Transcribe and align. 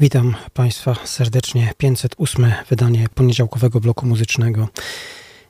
Witam 0.00 0.34
Państwa 0.54 0.96
serdecznie. 1.04 1.72
508 1.78 2.52
wydanie 2.70 3.06
poniedziałkowego 3.14 3.80
bloku 3.80 4.06
muzycznego 4.06 4.68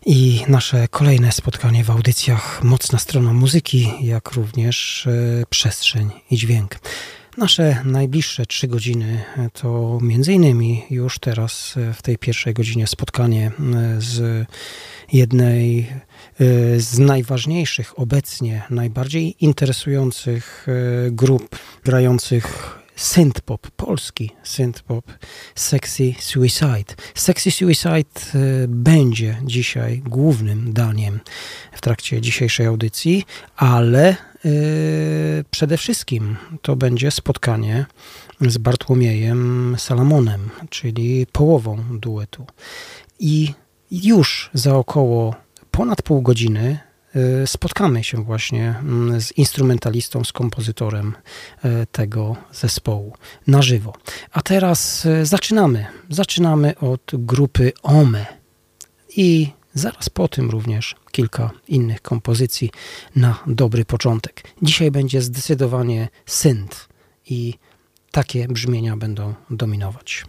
i 0.07 0.43
nasze 0.49 0.89
kolejne 0.89 1.33
spotkanie 1.33 1.85
w 1.85 1.91
audycjach 1.91 2.65
Mocna 2.65 2.99
strona 2.99 3.33
muzyki, 3.33 3.89
jak 4.01 4.33
również 4.33 5.07
e, 5.07 5.45
przestrzeń 5.51 6.11
i 6.31 6.37
dźwięk. 6.37 6.79
Nasze 7.37 7.83
najbliższe 7.85 8.47
trzy 8.47 8.69
godziny 8.69 9.25
to 9.53 9.99
między 10.03 10.33
innymi 10.33 10.85
już 10.91 11.19
teraz 11.19 11.75
e, 11.77 11.93
w 11.93 12.03
tej 12.03 12.19
pierwszej 12.19 12.55
godzinie 12.55 12.87
spotkanie 12.87 13.47
e, 13.47 13.53
z 14.01 14.47
jednej 15.13 15.87
z 16.77 16.99
najważniejszych 16.99 17.99
obecnie, 17.99 18.63
najbardziej 18.71 19.45
interesujących 19.45 20.67
grup 21.11 21.59
grających 21.85 22.79
synthpop, 22.99 23.71
polski 23.71 24.31
synthpop, 24.43 25.13
Sexy 25.55 26.15
Suicide. 26.21 26.95
Sexy 27.15 27.51
Suicide 27.51 27.89
e, 27.95 28.69
będzie 28.69 29.37
dzisiaj 29.45 30.03
głównym 30.07 30.73
daniem 30.73 31.21
w 31.73 31.81
trakcie 31.81 32.21
dzisiejszej 32.21 32.67
audycji, 32.67 33.25
ale 33.57 34.17
yy, 34.45 34.51
przede 35.51 35.77
wszystkim 35.77 36.37
to 36.63 36.77
będzie 36.77 37.11
spotkanie 37.11 37.87
z 38.41 38.59
Bartłomiejem 38.59 39.75
Salamonem, 39.79 40.51
czyli 40.71 41.27
połową 41.33 41.99
duetu. 41.99 42.47
I 43.21 43.55
już 43.91 44.51
za 44.55 44.75
około 44.77 45.35
ponad 45.71 46.03
pół 46.03 46.23
godziny 46.23 46.79
spotkamy 47.47 48.05
się 48.05 48.25
właśnie 48.25 48.75
mm, 48.81 49.21
z 49.21 49.33
instrumentalistą, 49.33 50.25
z 50.25 50.33
kompozytorem 50.33 51.15
y, 51.65 51.87
tego 51.93 52.37
zespołu 52.53 53.15
na 53.47 53.63
żywo. 53.63 53.93
A 54.33 54.43
teraz 54.43 55.07
y, 55.07 55.27
zaczynamy. 55.27 55.87
Zaczynamy 56.11 56.79
od 56.79 57.11
grupy 57.13 57.73
OME 57.83 58.27
i 59.17 59.49
zaraz 59.75 60.11
po 60.11 60.29
tym 60.29 60.51
również 60.51 60.97
kilka 61.13 61.51
innych 61.69 62.03
kompozycji 62.03 62.71
na 63.17 63.43
dobry 63.47 63.85
początek. 63.85 64.43
Dzisiaj 64.63 64.91
będzie 64.91 65.23
zdecydowanie 65.23 66.09
synth 66.27 66.89
i 67.27 67.55
takie 68.11 68.49
brzmienia 68.49 68.97
będą 68.97 69.35
dominować. 69.51 70.25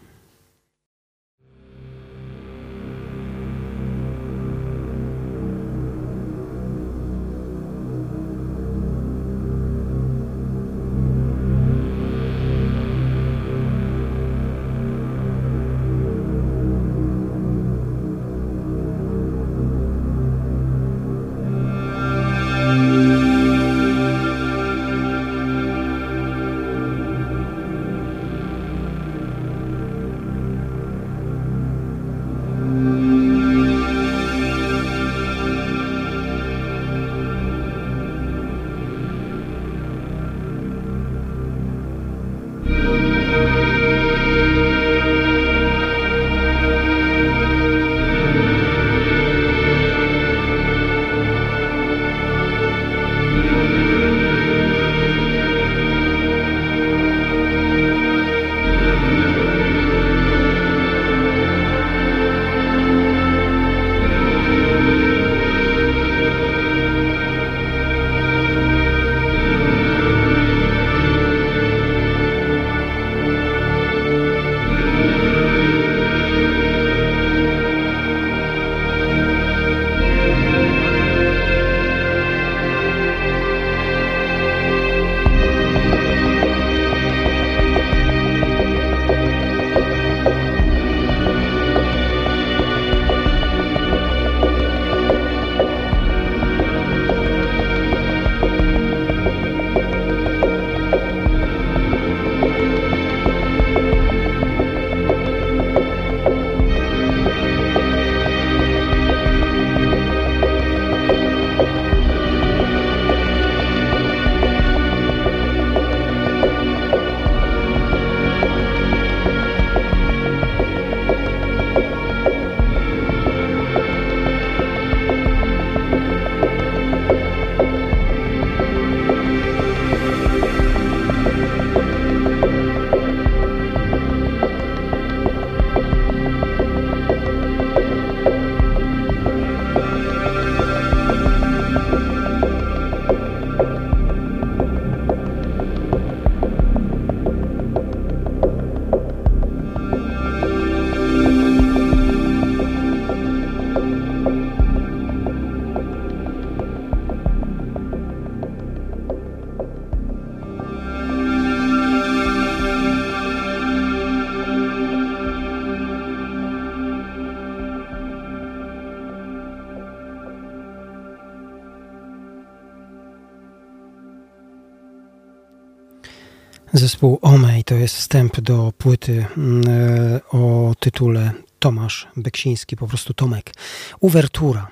Zespół 177.00 177.20
Omej 177.22 177.64
to 177.64 177.76
jest 177.76 177.96
wstęp 177.96 178.42
do 178.42 178.74
płyty 178.78 179.26
mm, 179.38 179.64
e, 179.68 180.20
o 180.30 180.74
tytule 180.80 181.32
Tomasz 181.60 182.08
Beksiński, 182.18 182.76
po 182.76 182.88
prostu 182.88 183.14
Tomek. 183.14 183.54
Uwertura. 184.00 184.72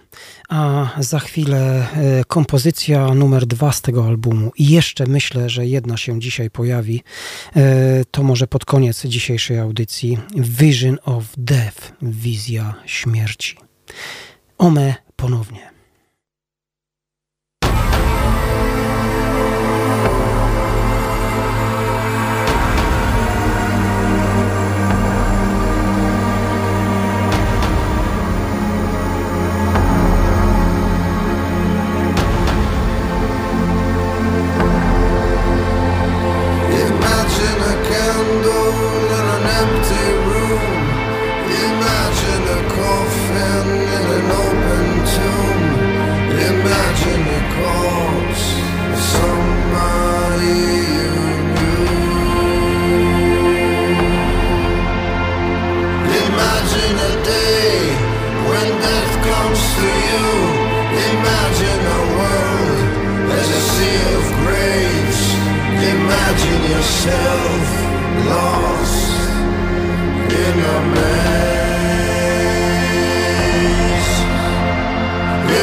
A 0.50 0.90
za 1.00 1.20
chwilę 1.20 1.88
e, 1.94 2.24
kompozycja 2.26 3.14
numer 3.14 3.46
dwa 3.46 3.72
z 3.72 3.82
tego 3.82 4.06
albumu. 4.06 4.52
I 4.58 4.70
jeszcze 4.70 5.06
myślę, 5.06 5.50
że 5.50 5.68
jedna 5.68 5.98
się 5.98 6.20
dzisiaj 6.20 6.50
pojawi. 6.50 7.04
E, 7.56 8.06
to 8.12 8.24
może 8.24 8.48
pod 8.48 8.66
koniec 8.66 9.06
dzisiejszej 9.06 9.60
audycji. 9.60 10.18
Vision 10.36 10.98
of 11.06 11.24
Death. 11.38 11.92
Wizja 12.02 12.74
śmierci. 12.86 13.58
Ome 14.58 14.96
ponownie. 15.16 15.77
yourself 66.78 67.68
lost 68.30 69.10
in 70.46 70.56
a 70.76 70.80
maze. 70.94 71.28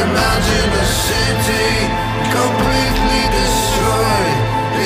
Imagine 0.02 0.70
a 0.82 0.86
city 1.06 1.70
completely 2.38 3.22
destroyed. 3.38 4.38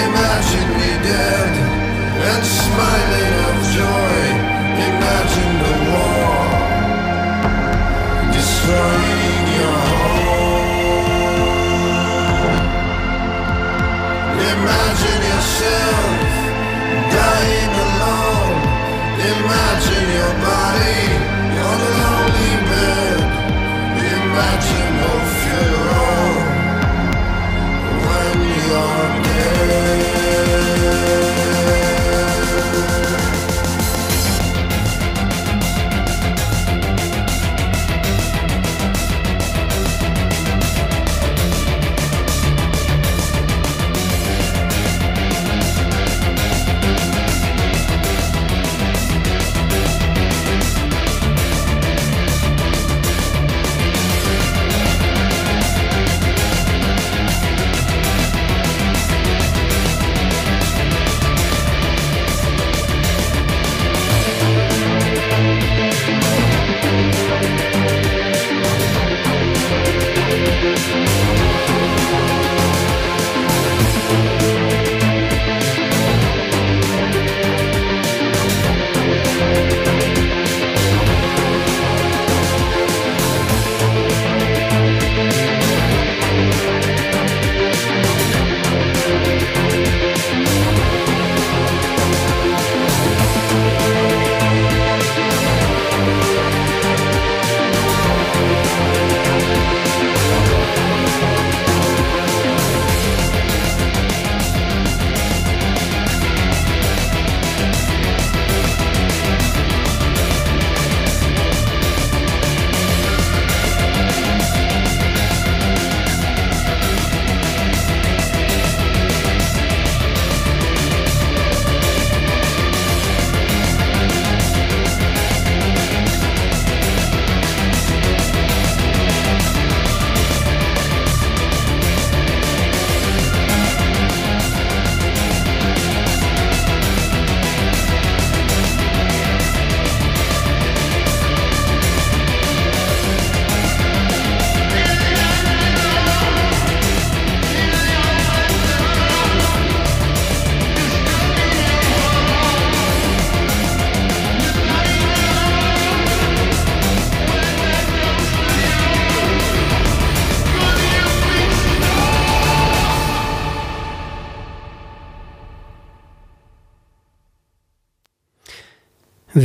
Imagine 0.07 0.69
me 0.81 0.93
dead 1.09 1.53
and 2.31 2.43
smiling 2.61 3.35
of 3.49 3.57
joy. 3.79 4.21
Imagine 4.91 5.55
the 5.65 5.75
war 5.89 6.45
destroyed. 8.37 8.98
imagine 19.49 20.09
your 20.13 20.33
body 20.45 20.98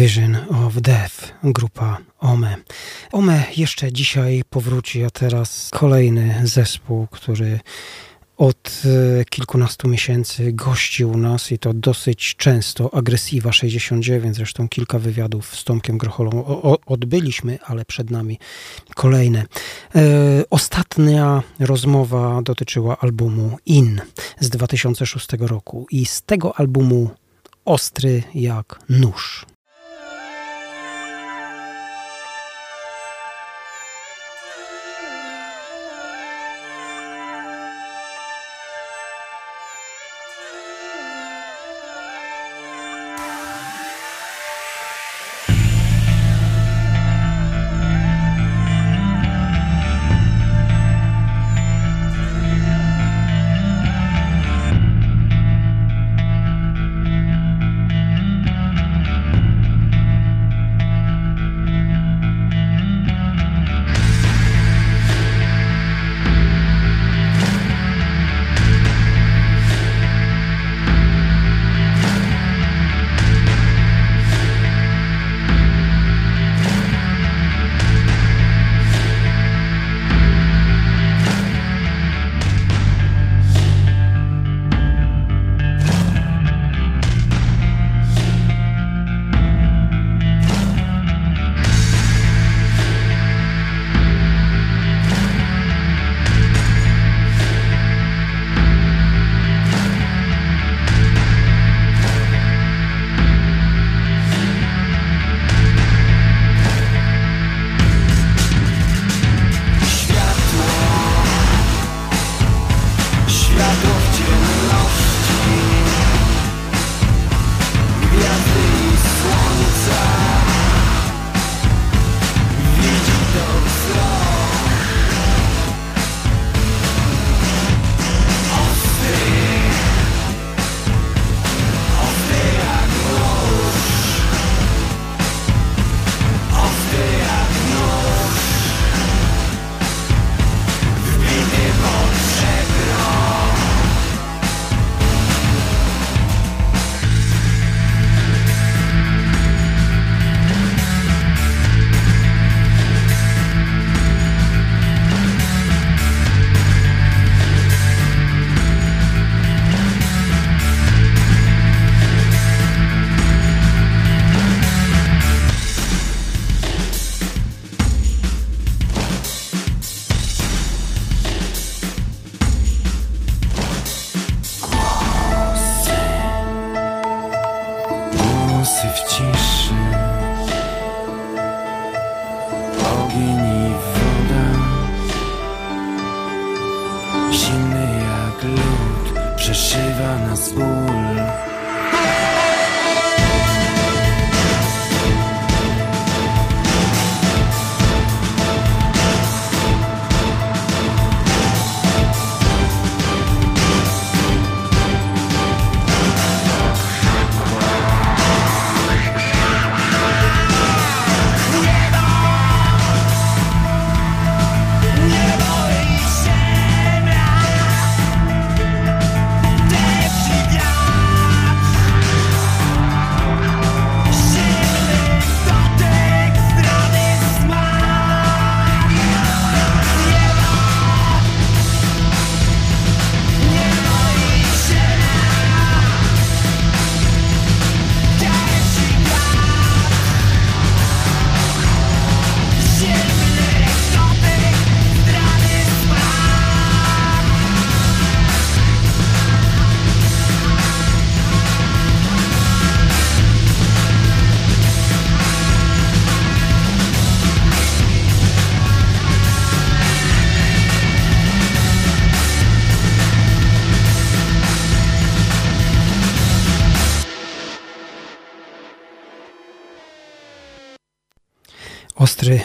Vision 0.04 0.38
of 0.66 0.82
Death, 0.82 1.34
grupa 1.44 1.98
OME. 2.20 2.56
OME 3.12 3.44
jeszcze 3.58 3.92
dzisiaj 3.92 4.42
powróci, 4.50 5.04
a 5.04 5.10
teraz 5.10 5.70
kolejny 5.74 6.42
zespół, 6.44 7.08
który 7.08 7.60
od 8.38 8.82
e, 9.20 9.26
kilkunastu 9.26 9.88
miesięcy 9.88 10.54
gości 10.54 11.06
u 11.06 11.18
nas 11.18 11.52
i 11.52 11.60
to 11.60 11.74
dosyć 11.74 12.36
często. 12.36 12.94
Agresiva 12.94 13.52
69, 13.52 14.36
zresztą 14.36 14.70
kilka 14.70 15.00
wywiadów 15.00 15.56
z 15.56 15.64
Tomkiem 15.64 15.98
Grocholą 15.98 16.46
odbyliśmy, 16.86 17.60
ale 17.66 17.86
przed 17.86 18.12
nami 18.12 18.40
kolejne. 18.96 19.46
E, 19.96 20.04
ostatnia 20.50 21.44
rozmowa 21.60 22.42
dotyczyła 22.42 22.98
albumu 23.00 23.58
In 23.66 24.02
z 24.40 24.50
2006 24.50 25.28
roku 25.40 25.88
i 25.92 26.06
z 26.06 26.22
tego 26.22 26.60
albumu 26.60 27.10
ostry 27.66 28.24
jak 28.34 28.80
nóż. 28.90 29.46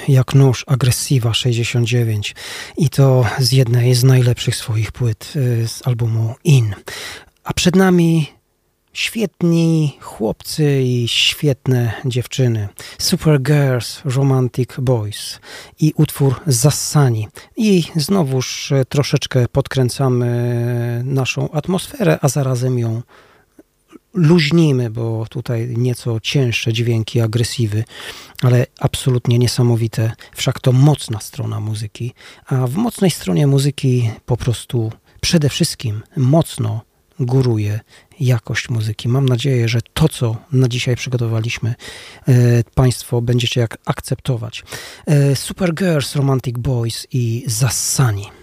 Jak 0.09 0.35
nóż, 0.35 0.65
agresywa 0.67 1.35
69 1.35 2.35
i 2.77 2.91
to 2.91 3.25
z 3.39 3.53
jednej 3.53 3.95
z 3.95 4.05
najlepszych 4.05 4.57
swoich 4.57 4.93
płyt 4.93 5.33
y, 5.37 5.69
z 5.69 5.87
albumu 5.87 6.35
In. 6.45 6.75
A 7.45 7.53
przed 7.53 7.77
nami 7.77 8.27
świetni 8.93 9.99
chłopcy 10.01 10.83
i 10.83 11.09
świetne 11.09 11.93
dziewczyny. 12.05 12.69
Super 12.99 13.43
Girls, 13.43 14.01
Romantic 14.05 14.71
Boys 14.79 15.41
i 15.81 15.93
utwór 15.97 16.41
Zassani. 16.47 17.29
I 17.57 17.85
znowuż 17.97 18.73
troszeczkę 18.89 19.49
podkręcamy 19.49 21.03
naszą 21.05 21.51
atmosferę, 21.51 22.19
a 22.23 22.29
zarazem 22.29 22.79
ją 22.79 23.03
luźnimy, 24.15 24.91
bo 24.91 25.27
tutaj 25.31 25.75
nieco 25.77 26.21
cięższe 26.21 26.73
dźwięki, 26.73 27.21
agresywy, 27.21 27.85
ale 28.43 28.67
absolutnie 28.81 29.39
niesamowite. 29.39 30.13
Wszak 30.35 30.61
to 30.61 30.73
mocna 30.73 31.21
strona 31.21 31.61
muzyki, 31.61 32.15
a 32.47 32.67
w 32.67 32.75
mocnej 32.75 33.11
stronie 33.11 33.47
muzyki 33.47 34.11
po 34.27 34.37
prostu 34.37 34.93
przede 35.21 35.49
wszystkim 35.49 36.03
mocno 36.17 36.81
góruje 37.21 37.81
jakość 38.21 38.69
muzyki. 38.69 39.09
Mam 39.09 39.29
nadzieję, 39.29 39.69
że 39.69 39.81
to, 39.95 40.09
co 40.09 40.37
na 40.53 40.69
dzisiaj 40.69 40.97
przygotowaliśmy, 40.97 41.75
e, 42.29 42.35
Państwo 42.75 43.23
będziecie 43.23 43.61
jak 43.61 43.79
akceptować. 43.85 44.65
E, 45.07 45.37
Supergirls, 45.37 46.17
Romantic 46.17 46.59
Boys 46.59 47.07
i 47.13 47.45
Zassani. 47.47 48.38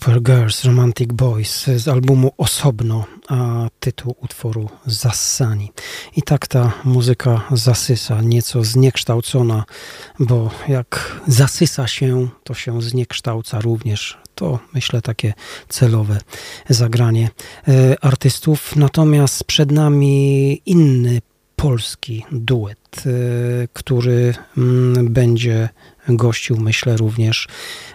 Supergirls 0.00 0.64
Romantic 0.64 1.12
Boys 1.12 1.66
z 1.76 1.88
albumu 1.88 2.32
Osobno, 2.38 3.04
a 3.28 3.68
tytuł 3.80 4.14
utworu 4.20 4.68
Zassani. 4.86 5.72
I 6.16 6.22
tak 6.22 6.46
ta 6.46 6.72
muzyka 6.84 7.42
zasysa, 7.52 8.20
nieco 8.22 8.64
zniekształcona, 8.64 9.64
bo 10.18 10.50
jak 10.68 11.20
zasysa 11.26 11.86
się, 11.86 12.28
to 12.44 12.54
się 12.54 12.82
zniekształca 12.82 13.60
również. 13.60 14.18
To 14.34 14.58
myślę 14.74 15.02
takie 15.02 15.34
celowe 15.68 16.18
zagranie 16.68 17.30
e, 17.68 18.04
artystów. 18.04 18.76
Natomiast 18.76 19.44
przed 19.44 19.70
nami 19.70 20.62
inny 20.66 21.20
polski 21.56 22.24
duet, 22.32 23.02
e, 23.06 23.10
który 23.72 24.34
mm, 24.58 25.12
będzie 25.12 25.68
gościł, 26.08 26.56
myślę, 26.56 26.96
również 26.96 27.48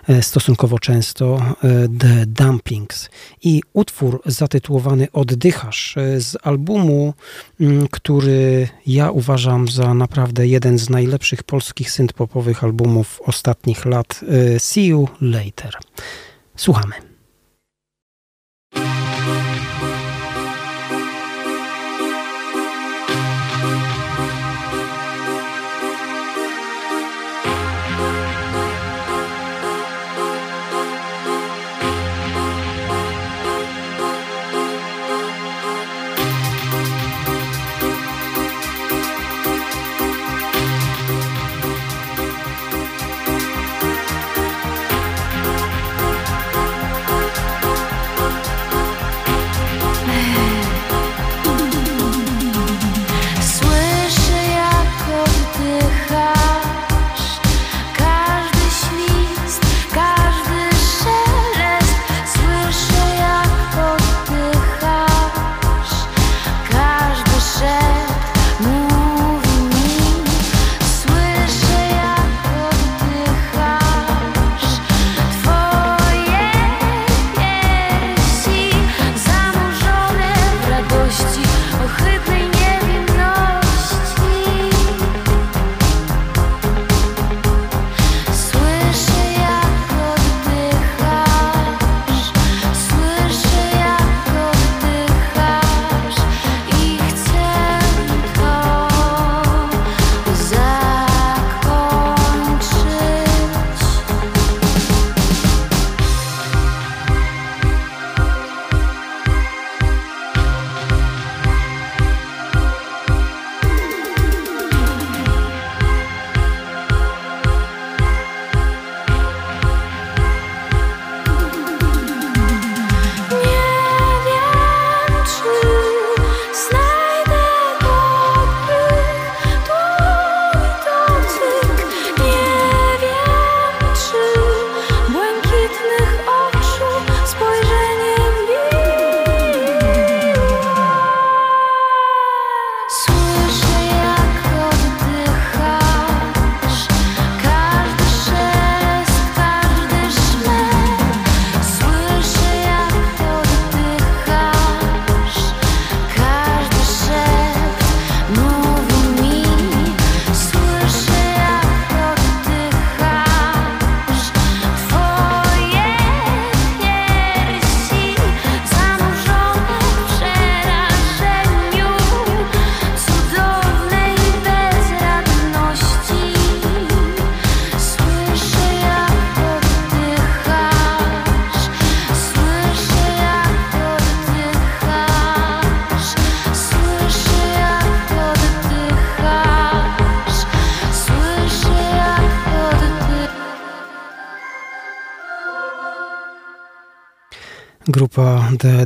e, 0.10 0.24
stosunkowo 0.24 0.80
często 0.80 1.38
e, 1.38 1.88
The 2.00 2.26
Dumplings. 2.26 3.10
I 3.44 3.62
utwór 3.74 4.22
zatytułowany 4.26 5.08
Oddychasz 5.14 5.98
e, 5.98 6.22
z 6.22 6.38
albumu, 6.44 7.14
mm, 7.60 7.88
który 7.88 8.68
ja 8.88 9.12
uważam 9.12 9.68
za 9.68 9.94
naprawdę 9.94 10.48
jeden 10.48 10.78
z 10.78 10.90
najlepszych 10.90 11.44
polskich 11.44 11.92
synthpopowych 11.92 12.64
albumów 12.64 13.22
ostatnich 13.26 13.86
lat. 13.86 14.22
See 14.58 14.86
You 14.86 15.08
Later. 15.22 15.78
Słuchamy. 16.56 17.15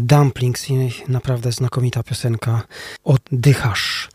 Dumplings 0.01 0.69
i 0.69 0.91
naprawdę 1.07 1.51
znakomita 1.51 2.03
piosenka 2.03 2.61
Oddychasz. 3.03 4.09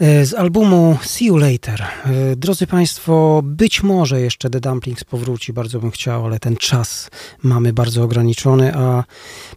E, 0.00 0.26
z 0.26 0.34
albumu 0.34 0.98
See 1.02 1.26
You 1.26 1.36
Later. 1.36 1.82
E, 1.82 2.36
drodzy 2.36 2.66
Państwo, 2.66 3.40
być 3.44 3.82
może 3.82 4.20
jeszcze 4.20 4.50
The 4.50 4.60
Dumplings 4.60 5.04
powróci, 5.04 5.52
bardzo 5.52 5.80
bym 5.80 5.90
chciał, 5.90 6.26
ale 6.26 6.38
ten 6.38 6.56
czas 6.56 7.10
mamy 7.42 7.72
bardzo 7.72 8.02
ograniczony, 8.02 8.74
a 8.74 9.04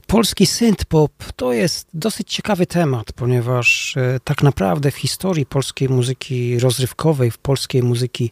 polski 0.08 0.46
synth-pop 0.46 1.10
to 1.36 1.54
jest 1.54 1.88
dosyć 1.94 2.34
ciekawy 2.34 2.66
temat, 2.66 3.12
ponieważ 3.14 3.98
e, 3.98 4.20
tak 4.24 4.44
naprawdę 4.44 4.92
w 4.92 4.96
historii 4.96 5.46
polskiej 5.46 5.90
muzyki 5.90 6.60
rozrywkowej, 6.60 7.32
w 7.32 7.38
polskiej 7.38 7.84
muzyki 7.84 8.32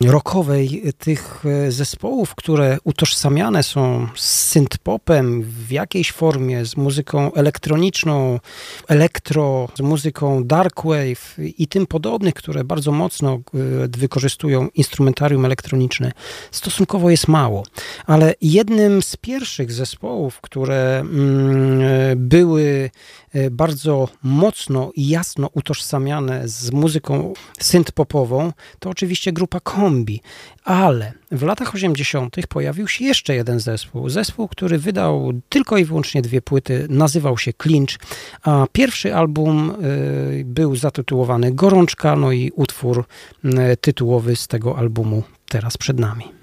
rockowej, 0.00 0.82
tych 0.98 1.44
zespołów, 1.68 2.34
które 2.34 2.78
utożsamiane 2.84 3.62
są 3.62 4.08
z 4.14 4.54
synth-popem 4.54 5.42
w 5.42 5.72
jakiejś 5.72 6.12
formie, 6.12 6.64
z 6.64 6.76
muzyką 6.76 7.32
elektroniczną, 7.32 8.40
elektro, 8.88 9.68
z 9.76 9.80
muzyką 9.80 10.44
darkwave, 10.44 11.37
i 11.38 11.68
tym 11.68 11.86
podobnych, 11.86 12.34
które 12.34 12.64
bardzo 12.64 12.92
mocno 12.92 13.34
e, 13.34 13.40
wykorzystują 13.88 14.68
instrumentarium 14.74 15.44
elektroniczne, 15.44 16.12
stosunkowo 16.50 17.10
jest 17.10 17.28
mało. 17.28 17.62
Ale 18.06 18.34
jednym 18.40 19.02
z 19.02 19.16
pierwszych 19.16 19.72
zespołów, 19.72 20.40
które 20.40 20.98
mm, 21.00 21.80
e, 21.80 22.16
były 22.16 22.90
bardzo 23.50 24.08
mocno 24.22 24.90
i 24.94 25.08
jasno 25.08 25.50
utożsamiane 25.52 26.48
z 26.48 26.72
muzyką 26.72 27.32
synth-popową, 27.60 28.52
to 28.78 28.90
oczywiście 28.90 29.32
grupa 29.32 29.60
Kombi. 29.60 30.20
Ale 30.64 31.12
w 31.32 31.42
latach 31.42 31.74
80. 31.74 32.36
pojawił 32.48 32.88
się 32.88 33.04
jeszcze 33.04 33.34
jeden 33.34 33.60
zespół. 33.60 34.08
Zespół, 34.08 34.48
który 34.48 34.78
wydał 34.78 35.32
tylko 35.48 35.78
i 35.78 35.84
wyłącznie 35.84 36.22
dwie 36.22 36.42
płyty, 36.42 36.86
nazywał 36.90 37.38
się 37.38 37.52
Clinch, 37.52 37.98
a 38.42 38.66
pierwszy 38.72 39.14
album 39.14 39.70
y, 39.70 40.42
był 40.44 40.76
zatytułowany 40.76 41.52
Gorączka, 41.52 42.16
no 42.16 42.32
i 42.32 42.52
utwór 42.54 43.04
y, 43.44 43.76
tytułowy 43.76 44.36
z 44.36 44.46
tego 44.46 44.78
albumu 44.78 45.22
teraz 45.48 45.76
przed 45.76 45.98
nami. 45.98 46.37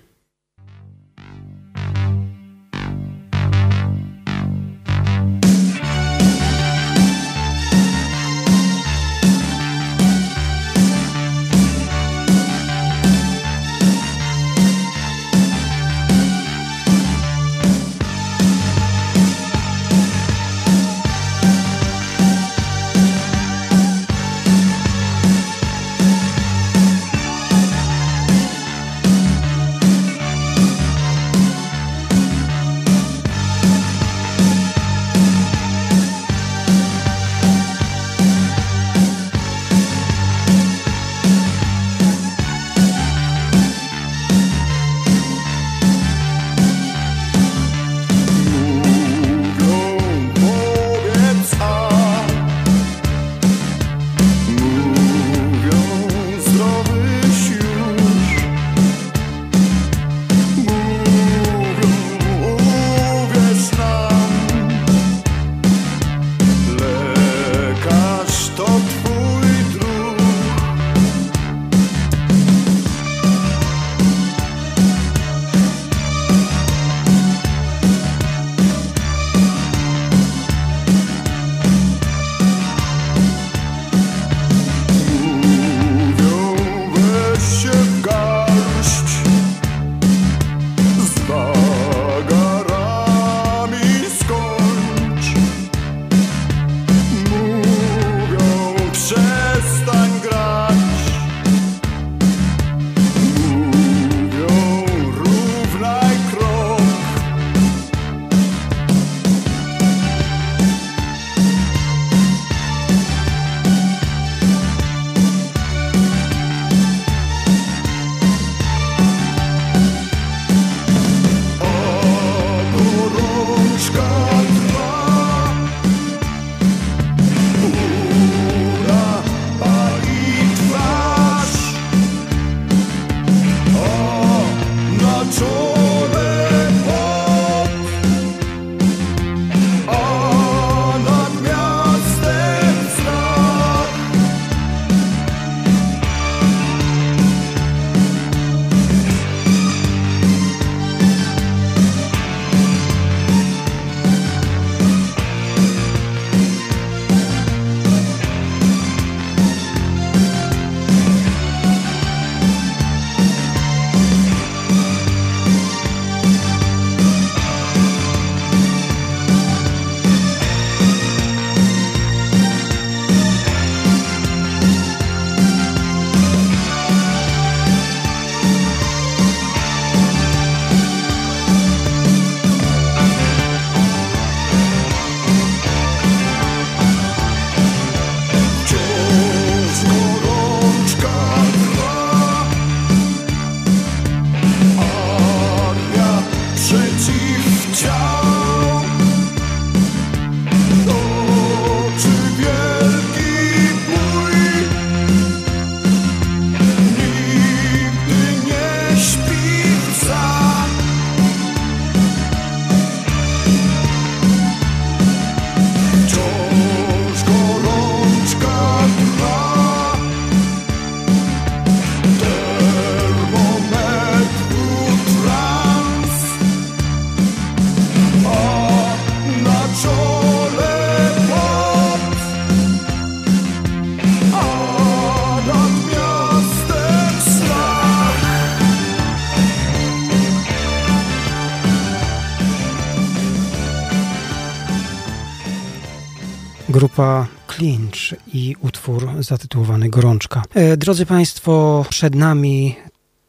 Utwór 248.90 249.24
zatytułowany 249.24 249.90
Gorączka. 249.90 250.44
E, 250.54 250.78
drodzy 250.78 251.06
Państwo, 251.06 251.86
przed 251.90 252.16
nami 252.16 252.76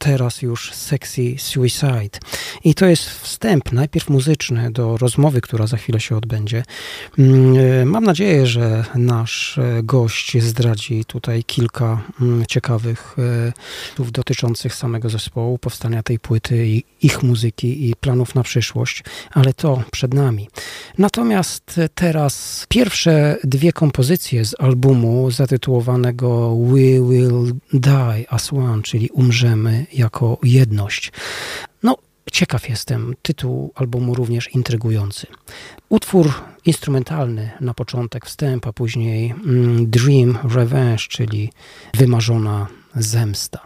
teraz 0.06 0.42
już 0.42 0.72
Sexy 0.72 1.34
Suicide. 1.38 2.18
I 2.64 2.74
to 2.74 2.86
jest 2.86 3.10
wstęp, 3.10 3.72
najpierw 3.72 4.08
muzyczny, 4.08 4.70
do 4.70 4.96
rozmowy, 4.96 5.40
która 5.40 5.66
za 5.66 5.76
chwilę 5.76 6.00
się 6.00 6.16
odbędzie. 6.16 6.62
Mm, 7.18 7.56
e, 7.56 7.84
mam 7.84 8.04
nadzieję, 8.04 8.46
że 8.46 8.84
nasz 8.94 9.58
e, 9.58 9.82
gość 9.82 10.42
zdradzi 10.42 11.04
tutaj 11.04 11.44
kilka 11.44 12.02
mm, 12.20 12.46
ciekawych 12.46 13.16
słów 13.96 14.12
dotyczących 14.12 14.74
samego 14.74 15.08
zespołu, 15.08 15.58
powstania 15.58 16.02
tej 16.02 16.18
płyty 16.18 16.66
i 16.66 16.84
ich 17.02 17.22
muzyki 17.22 17.90
i 17.90 17.96
planów 17.96 18.34
na 18.34 18.42
przyszłość, 18.42 19.04
ale 19.30 19.54
to 19.54 19.82
przed 19.90 20.14
nami. 20.14 20.48
Natomiast 20.98 21.80
teraz 21.94 22.66
pierwsze 22.68 23.36
dwie 23.44 23.72
kompozycje 23.72 24.44
z 24.44 24.54
albumu 24.58 25.30
zatytułowanego 25.30 26.56
We 26.56 27.10
Will 27.10 27.54
Die 27.72 28.24
as 28.30 28.52
One, 28.52 28.82
czyli 28.82 29.10
Umrzemy 29.10 29.86
jako 29.98 30.38
jedność. 30.42 31.12
No, 31.82 31.96
ciekaw 32.32 32.68
jestem. 32.68 33.14
Tytuł 33.22 33.72
albumu 33.74 34.14
również 34.14 34.54
intrygujący. 34.54 35.26
Utwór 35.88 36.32
instrumentalny 36.64 37.50
na 37.60 37.74
początek, 37.74 38.26
wstęp, 38.26 38.66
a 38.66 38.72
później 38.72 39.30
mm, 39.30 39.90
Dream 39.90 40.38
Revenge, 40.54 41.02
czyli 41.08 41.52
wymarzona 41.94 42.66
zemsta. 42.94 43.60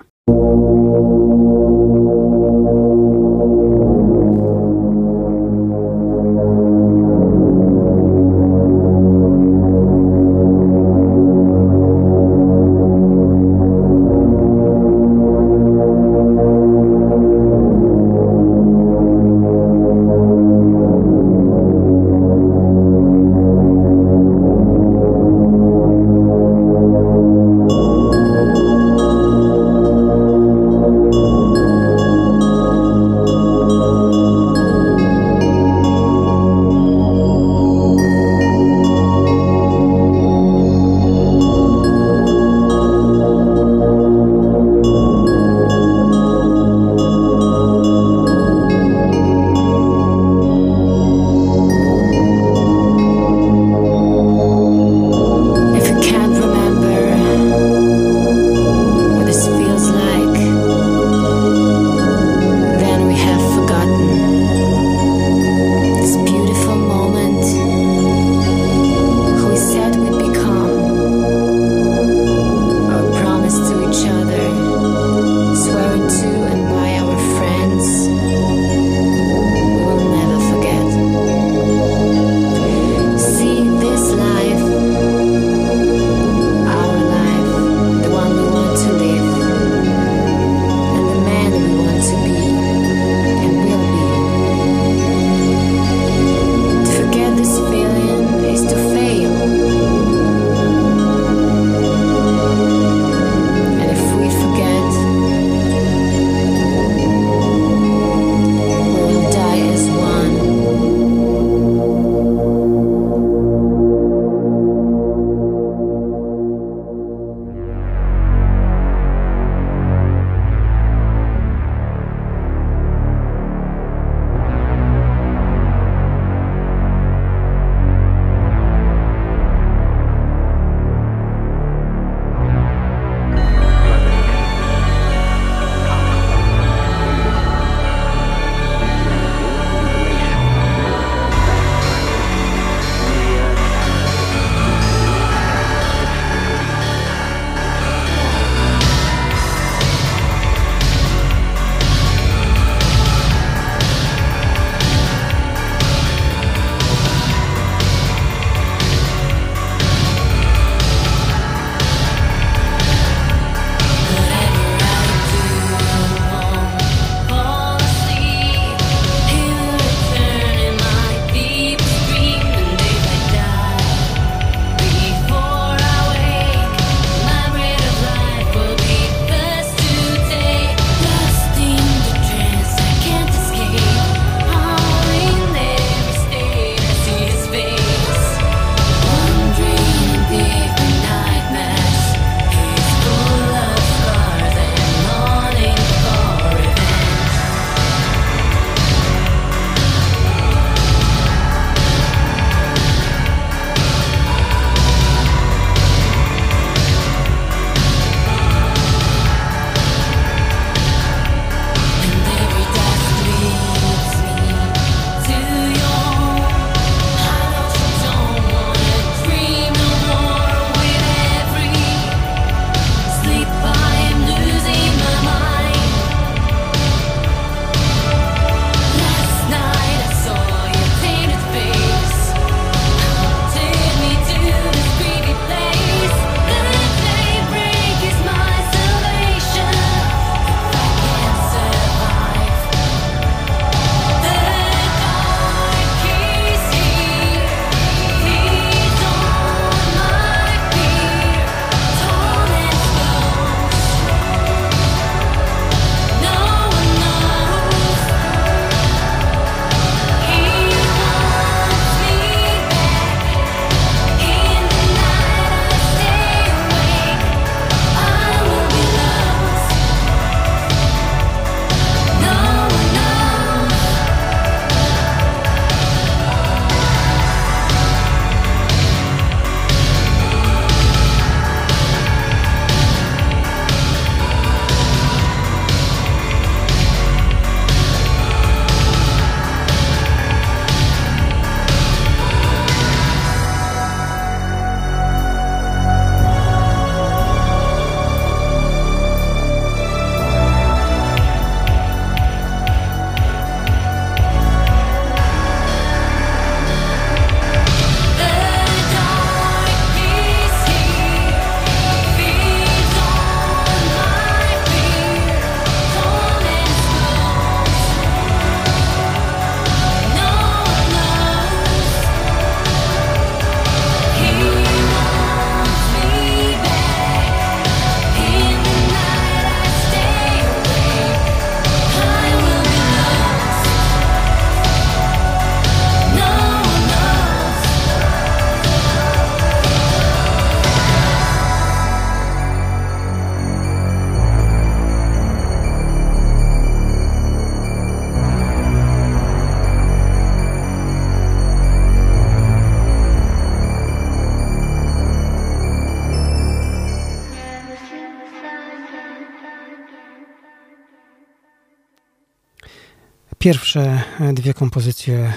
Pierwsze 363.74 364.02
dwie 364.32 364.54
kompozycje 364.54 365.32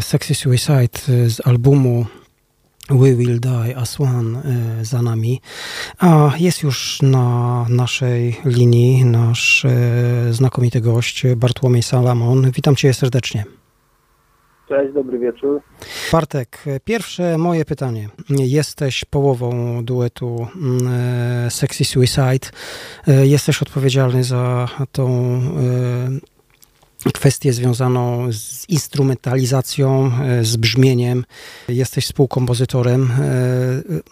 Sexy 0.00 0.34
Suicide 0.34 1.28
z 1.28 1.46
albumu 1.46 2.06
We 2.90 3.14
Will 3.14 3.40
Die 3.40 3.76
As 3.76 4.00
One 4.00 4.42
za 4.82 5.02
nami, 5.02 5.40
a 5.98 6.32
jest 6.38 6.62
już 6.62 7.02
na 7.02 7.66
naszej 7.68 8.36
linii 8.44 9.04
nasz 9.04 9.66
znakomity 10.30 10.80
gość 10.80 11.22
Bartłomiej 11.36 11.82
Salamon. 11.82 12.50
Witam 12.50 12.76
Cię 12.76 12.94
serdecznie. 12.94 13.44
Cześć, 14.68 14.94
dobry 14.94 15.18
wieczór. 15.18 15.60
Bartek, 16.12 16.64
pierwsze 16.84 17.38
moje 17.38 17.64
pytanie. 17.64 18.08
Jesteś 18.28 19.04
połową 19.04 19.84
duetu 19.84 20.46
mm, 20.56 21.50
Sexy 21.50 21.84
Suicide. 21.84 22.48
Jesteś 23.22 23.62
odpowiedzialny 23.62 24.24
za 24.24 24.68
tą 24.92 25.40
kwestię 27.14 27.52
związaną 27.52 28.32
z 28.32 28.68
instrumentalizacją, 28.68 30.10
z 30.42 30.56
brzmieniem. 30.56 31.24
Jesteś 31.68 32.04
współkompozytorem 32.04 33.08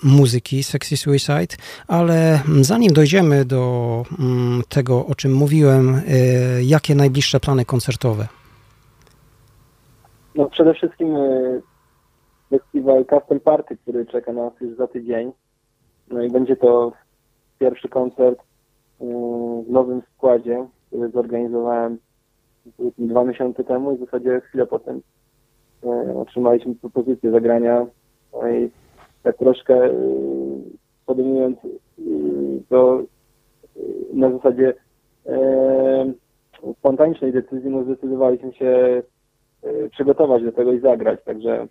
muzyki 0.02 0.62
Sexy 0.62 0.96
Suicide, 0.96 1.56
ale 1.88 2.40
zanim 2.60 2.92
dojdziemy 2.92 3.44
do 3.44 4.04
mm, 4.18 4.62
tego, 4.68 5.06
o 5.06 5.14
czym 5.14 5.32
mówiłem, 5.32 6.00
jakie 6.62 6.94
najbliższe 6.94 7.40
plany 7.40 7.64
koncertowe? 7.64 8.28
No 10.34 10.50
przede 10.50 10.74
wszystkim 10.74 11.16
e, 11.16 11.60
festiwal 12.50 13.04
Castle 13.04 13.40
Party, 13.40 13.76
który 13.76 14.06
czeka 14.06 14.32
nas 14.32 14.52
już 14.60 14.76
za 14.76 14.86
tydzień. 14.86 15.32
No 16.10 16.22
i 16.22 16.30
będzie 16.30 16.56
to 16.56 16.92
pierwszy 17.58 17.88
koncert 17.88 18.38
e, 18.38 18.44
w 19.66 19.70
nowym 19.70 20.02
składzie, 20.14 20.66
który 20.86 21.10
zorganizowałem 21.10 21.98
dwa 22.98 23.24
miesiące 23.24 23.64
temu 23.64 23.92
i 23.92 23.96
w 23.96 24.00
zasadzie 24.00 24.40
chwilę 24.40 24.66
potem 24.66 25.00
e, 25.84 26.16
otrzymaliśmy 26.16 26.74
propozycję 26.74 27.30
zagrania. 27.30 27.86
No 28.32 28.48
i 28.48 28.70
tak 29.22 29.36
troszkę 29.36 29.90
podejmując 31.06 31.58
to 32.68 33.02
na 34.12 34.30
zasadzie 34.30 34.74
spontanicznej 36.78 37.32
decyzji, 37.32 37.70
no 37.70 37.84
zdecydowaliśmy 37.84 38.52
się 38.52 39.02
przygotować 39.90 40.42
do 40.42 40.52
tego 40.52 40.72
i 40.72 40.80
zagrać. 40.80 41.24
Także 41.24 41.68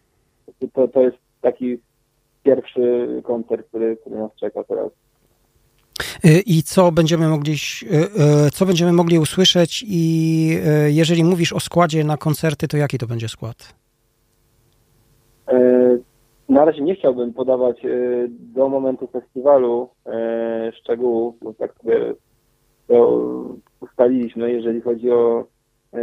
to, 0.73 0.87
to 0.87 1.01
jest 1.01 1.17
taki 1.41 1.79
pierwszy 2.43 3.07
koncert, 3.23 3.67
który, 3.67 3.97
który 3.97 4.17
nas 4.17 4.35
czeka 4.35 4.63
teraz. 4.63 4.91
Y, 6.25 6.43
I 6.45 6.63
co 6.63 6.91
będziemy 6.91 7.27
mogli, 7.27 7.53
y, 8.47 8.51
co 8.51 8.65
będziemy 8.65 8.93
mogli 8.93 9.19
usłyszeć 9.19 9.85
i 9.87 10.49
jeżeli 10.87 11.23
mówisz 11.23 11.53
o 11.53 11.59
składzie 11.59 12.03
na 12.03 12.17
koncerty, 12.17 12.67
to 12.67 12.77
jaki 12.77 12.97
to 12.97 13.07
będzie 13.07 13.27
skład? 13.27 13.73
Na 16.49 16.65
razie 16.65 16.81
nie 16.81 16.95
chciałbym 16.95 17.33
podawać 17.33 17.77
do 18.29 18.69
momentu 18.69 19.07
festiwalu 19.07 19.89
szczegółów, 20.79 21.35
bo 21.41 21.53
tak 21.53 21.73
sobie 21.81 22.13
to 22.87 23.21
ustaliliśmy, 23.81 24.51
jeżeli 24.51 24.81
chodzi 24.81 25.11
o 25.11 25.45
E, 25.93 25.99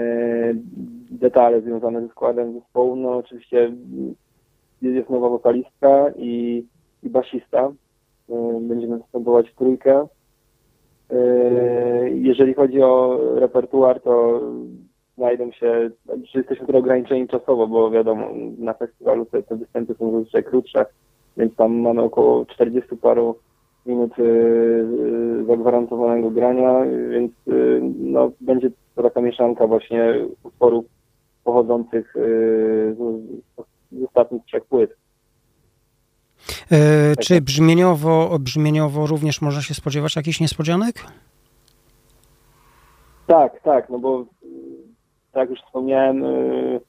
detale 1.10 1.60
związane 1.60 2.02
ze 2.02 2.08
składem 2.08 2.54
zespołu. 2.54 2.96
No 2.96 3.16
oczywiście 3.16 3.72
jest 4.82 5.10
nowa 5.10 5.28
wokalistka 5.28 6.10
i, 6.16 6.64
i 7.02 7.10
basista. 7.10 7.72
E, 8.30 8.60
będziemy 8.60 8.98
występować 8.98 9.50
w 9.50 9.54
trójkę. 9.54 10.06
E, 11.10 11.16
jeżeli 12.10 12.54
chodzi 12.54 12.82
o 12.82 13.20
repertuar, 13.34 14.00
to 14.00 14.40
znajdą 15.16 15.50
się, 15.50 15.90
znaczy 16.04 16.38
jesteśmy 16.38 16.66
trochę 16.66 16.78
ograniczeni 16.78 17.28
czasowo, 17.28 17.66
bo 17.66 17.90
wiadomo, 17.90 18.28
na 18.58 18.74
festiwalu 18.74 19.26
te, 19.26 19.42
te 19.42 19.56
występy 19.56 19.94
są 19.94 20.12
zazwyczaj 20.12 20.44
krótsze, 20.44 20.86
więc 21.36 21.56
tam 21.56 21.80
mamy 21.80 22.02
około 22.02 22.46
40 22.46 22.96
paru 22.96 23.36
minut 23.86 24.12
zagwarantowanego 25.46 26.30
grania, 26.30 26.84
więc 27.10 27.32
no, 27.98 28.30
będzie 28.40 28.70
to 28.94 29.02
taka 29.02 29.20
mieszanka 29.20 29.66
właśnie 29.66 30.26
utworów 30.42 30.84
pochodzących 31.46 32.16
y, 32.16 32.96
z, 32.98 33.22
z 33.92 34.04
ostatnich 34.04 34.44
trzech 34.44 34.64
płyt. 34.64 34.96
E, 36.72 37.16
czy 37.16 37.40
brzmieniowo, 37.40 38.38
brzmieniowo 38.38 39.06
również 39.06 39.40
można 39.40 39.62
się 39.62 39.74
spodziewać 39.74 40.16
jakichś 40.16 40.40
niespodzianek? 40.40 40.94
Tak, 43.26 43.60
tak, 43.62 43.90
no 43.90 43.98
bo 43.98 44.24
tak 45.32 45.40
jak 45.40 45.50
już 45.50 45.60
wspomniałem, 45.60 46.24
y, 46.24 46.80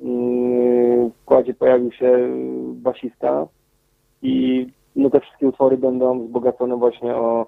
y, 0.00 1.10
w 1.10 1.22
składzie 1.22 1.54
pojawił 1.54 1.92
się 1.92 2.18
basista 2.74 3.46
i 4.22 4.66
no 4.96 5.10
te 5.10 5.20
wszystkie 5.20 5.48
utwory 5.48 5.76
będą 5.76 6.26
wzbogacone 6.26 6.76
właśnie 6.76 7.16
o, 7.16 7.46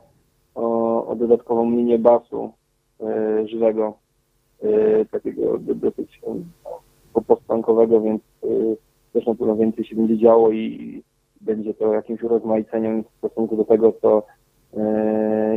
o, 0.55 1.07
o 1.07 1.17
dodatkową 1.17 1.71
linię 1.71 1.99
basu, 1.99 2.53
E, 3.01 3.49
żywego, 3.49 3.99
e, 4.63 5.05
takiego 5.05 5.59
dosyć 5.59 6.21
postpankowego, 7.27 8.01
więc 8.01 8.23
e, 8.45 8.47
też 9.13 9.27
na 9.27 9.35
pewno 9.35 9.57
więcej 9.57 9.85
się 9.85 9.97
będzie 9.97 10.19
działo 10.19 10.53
i 10.53 11.03
będzie 11.45 11.75
to 11.75 11.95
jakimś 11.95 12.23
urozmaiceniem 12.23 13.03
w 13.03 13.19
stosunku 13.19 13.57
do 13.57 13.65
tego, 13.65 13.93
co 14.03 14.27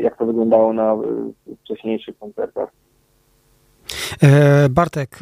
jak 0.02 0.18
to 0.18 0.26
wyglądało 0.26 0.74
na 0.74 0.98
wcześniejszych 1.64 2.18
koncertach. 2.18 2.70
Bartek, 4.70 5.20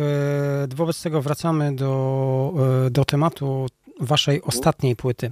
wobec 0.75 1.03
tego 1.03 1.21
wracamy 1.21 1.75
do, 1.75 2.53
do 2.91 3.05
tematu 3.05 3.65
waszej 3.99 4.35
mhm. 4.35 4.49
ostatniej 4.49 4.95
płyty. 4.95 5.31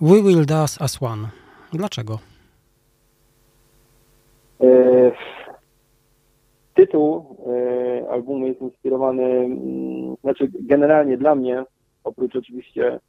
We 0.00 0.22
Will 0.22 0.46
Dance 0.46 0.82
As 0.82 1.02
One. 1.02 1.28
Dlaczego? 1.72 2.18
E, 4.60 5.12
tytuł 6.74 7.36
e, 7.46 8.10
albumu 8.10 8.46
jest 8.46 8.60
inspirowany, 8.60 9.24
mm, 9.24 10.16
znaczy 10.20 10.50
generalnie 10.60 11.16
dla 11.16 11.34
mnie, 11.34 11.64
oprócz 12.04 12.36
oczywiście 12.36 12.86
e, 12.92 13.00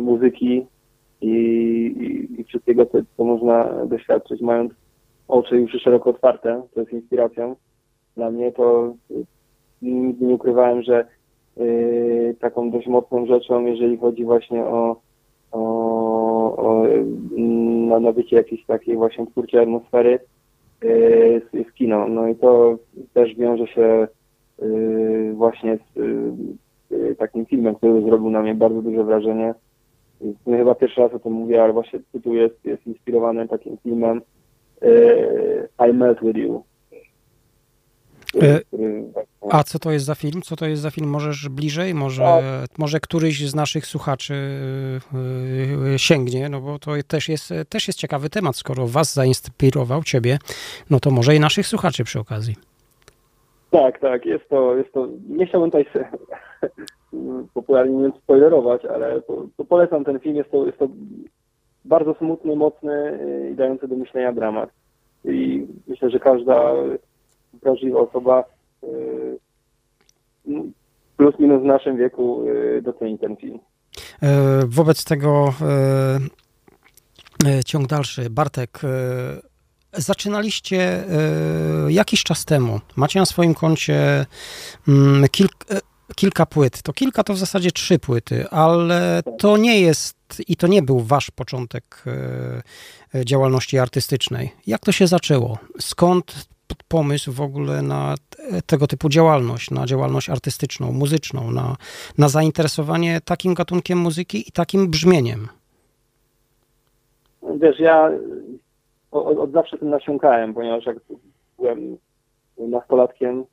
muzyki 0.00 0.66
i, 1.20 1.28
i, 1.28 2.40
i 2.40 2.44
wszystkiego, 2.44 2.86
co, 2.86 2.98
co 3.16 3.24
można 3.24 3.86
doświadczyć, 3.86 4.40
mając 4.40 4.72
oczy 5.28 5.56
już 5.56 5.72
szeroko 5.72 6.10
otwarte, 6.10 6.62
to 6.74 6.80
jest 6.80 6.92
inspiracją 6.92 7.56
dla 8.16 8.30
mnie, 8.30 8.52
to 8.52 8.94
nigdy 9.82 10.24
nie 10.24 10.34
ukrywałem, 10.34 10.82
że 10.82 11.06
y, 11.60 12.36
taką 12.40 12.70
dość 12.70 12.86
mocną 12.86 13.26
rzeczą, 13.26 13.66
jeżeli 13.66 13.96
chodzi 13.96 14.24
właśnie 14.24 14.64
o, 14.64 15.00
o, 15.52 15.60
o 16.56 16.84
na 17.88 18.00
nabycie 18.00 18.36
jakiejś 18.36 18.66
takiej 18.66 18.96
właśnie 18.96 19.26
twórczej 19.26 19.60
atmosfery, 19.60 20.18
jest 21.52 21.72
kino. 21.74 22.08
No 22.08 22.28
i 22.28 22.36
to 22.36 22.78
też 23.14 23.34
wiąże 23.34 23.66
się 23.66 24.08
y, 24.62 25.32
właśnie 25.34 25.76
z 25.76 25.98
takim 27.18 27.46
filmem, 27.46 27.74
który 27.74 28.02
zrobił 28.02 28.30
na 28.30 28.42
mnie 28.42 28.54
bardzo 28.54 28.82
duże 28.82 29.04
wrażenie. 29.04 29.54
No 30.46 30.56
chyba 30.56 30.74
pierwszy 30.74 31.00
raz 31.00 31.12
o 31.12 31.18
tym 31.18 31.32
mówię, 31.32 31.62
ale 31.62 31.72
właśnie 31.72 32.00
tytuł 32.12 32.34
jest, 32.34 32.64
jest 32.64 32.86
inspirowany 32.86 33.48
takim 33.48 33.76
filmem 33.82 34.22
y, 34.82 35.68
I 35.90 35.92
Melt 35.92 36.18
With 36.22 36.36
You. 36.36 36.64
E, 38.42 38.60
a 39.50 39.64
co 39.64 39.78
to 39.78 39.90
jest 39.92 40.04
za 40.04 40.14
film? 40.14 40.42
Co 40.42 40.56
to 40.56 40.66
jest 40.66 40.82
za 40.82 40.90
film? 40.90 41.10
Możesz 41.10 41.48
bliżej? 41.48 41.94
Może, 41.94 42.42
może 42.78 43.00
któryś 43.00 43.48
z 43.48 43.54
naszych 43.54 43.86
słuchaczy 43.86 44.34
sięgnie, 45.96 46.48
no 46.48 46.60
bo 46.60 46.78
to 46.78 46.92
też 47.08 47.28
jest, 47.28 47.54
też 47.68 47.88
jest 47.88 47.98
ciekawy 47.98 48.30
temat. 48.30 48.56
Skoro 48.56 48.86
was 48.86 49.14
zainspirował, 49.14 50.02
ciebie, 50.02 50.38
no 50.90 51.00
to 51.00 51.10
może 51.10 51.36
i 51.36 51.40
naszych 51.40 51.66
słuchaczy 51.66 52.04
przy 52.04 52.20
okazji. 52.20 52.54
Tak, 53.74 54.00
tak, 54.00 54.26
jest 54.26 54.48
to, 54.48 54.76
jest 54.76 54.92
to, 54.92 55.08
nie 55.28 55.46
chciałbym 55.46 55.70
tutaj 55.70 55.86
popularnie 57.54 57.92
mówiąc 57.92 58.16
spoilerować, 58.16 58.84
ale 58.84 59.22
to, 59.22 59.46
to 59.56 59.64
polecam 59.64 60.04
ten 60.04 60.20
film, 60.20 60.36
jest 60.36 60.50
to, 60.50 60.66
jest 60.66 60.78
to 60.78 60.88
bardzo 61.84 62.14
smutny, 62.14 62.56
mocny 62.56 62.92
e, 62.92 63.50
i 63.50 63.54
dający 63.54 63.88
do 63.88 63.96
myślenia 63.96 64.32
dramat. 64.32 64.70
I 65.24 65.66
myślę, 65.86 66.10
że 66.10 66.18
każda 66.18 66.72
wrażliwa 67.62 68.00
osoba 68.00 68.44
y, 68.84 69.38
plus 71.16 71.38
minus 71.38 71.62
w 71.62 71.64
naszym 71.64 71.96
wieku 71.96 72.44
y, 72.48 72.82
doceni 72.82 73.18
ten 73.18 73.36
film. 73.36 73.58
E, 74.22 74.60
wobec 74.66 75.04
tego 75.04 75.54
e, 75.60 76.18
e, 77.48 77.64
ciąg 77.64 77.86
dalszy. 77.86 78.30
Bartek, 78.30 78.80
zaczynaliście 79.96 81.04
jakiś 81.88 82.22
czas 82.22 82.44
temu. 82.44 82.80
Macie 82.96 83.18
na 83.20 83.26
swoim 83.26 83.54
koncie 83.54 84.26
mm, 84.88 85.28
kilka 85.28 85.80
kilka 86.16 86.46
płyt. 86.46 86.82
To 86.82 86.92
kilka 86.92 87.24
to 87.24 87.34
w 87.34 87.38
zasadzie 87.38 87.72
trzy 87.72 87.98
płyty, 87.98 88.48
ale 88.48 89.22
to 89.38 89.56
nie 89.56 89.80
jest 89.80 90.16
i 90.48 90.56
to 90.56 90.66
nie 90.66 90.82
był 90.82 91.00
wasz 91.00 91.30
początek 91.30 92.04
działalności 93.24 93.78
artystycznej. 93.78 94.52
Jak 94.66 94.80
to 94.80 94.92
się 94.92 95.06
zaczęło? 95.06 95.58
Skąd 95.78 96.48
pomysł 96.88 97.32
w 97.32 97.40
ogóle 97.40 97.82
na 97.82 98.14
tego 98.66 98.86
typu 98.86 99.08
działalność, 99.08 99.70
na 99.70 99.86
działalność 99.86 100.30
artystyczną, 100.30 100.92
muzyczną, 100.92 101.50
na, 101.50 101.76
na 102.18 102.28
zainteresowanie 102.28 103.20
takim 103.24 103.54
gatunkiem 103.54 103.98
muzyki 103.98 104.48
i 104.48 104.52
takim 104.52 104.90
brzmieniem? 104.90 105.48
Wiesz, 107.60 107.78
ja 107.78 108.10
od, 109.14 109.38
od 109.38 109.52
zawsze 109.52 109.78
tym 109.78 109.90
nasiąkałem, 109.90 110.54
ponieważ 110.54 110.86
jak 110.86 110.96
byłem 111.58 111.96
nastolatkiem, 112.58 113.44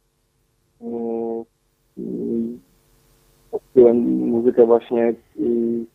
odkryłem 3.51 3.97
muzykę 4.07 4.65
właśnie 4.65 5.13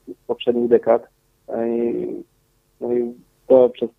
z 0.08 0.26
poprzednich 0.26 0.68
dekad. 0.68 1.08
No 2.80 2.92
i 2.92 3.14
to 3.46 3.68
przez 3.68 3.90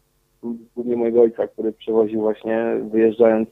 głównie 0.76 0.95
mojego 0.95 1.22
ojca, 1.22 1.47
który 1.47 1.74
przewoził 1.74 2.22
właśnie, 2.22 2.65
wyjeżdżając 2.91 3.49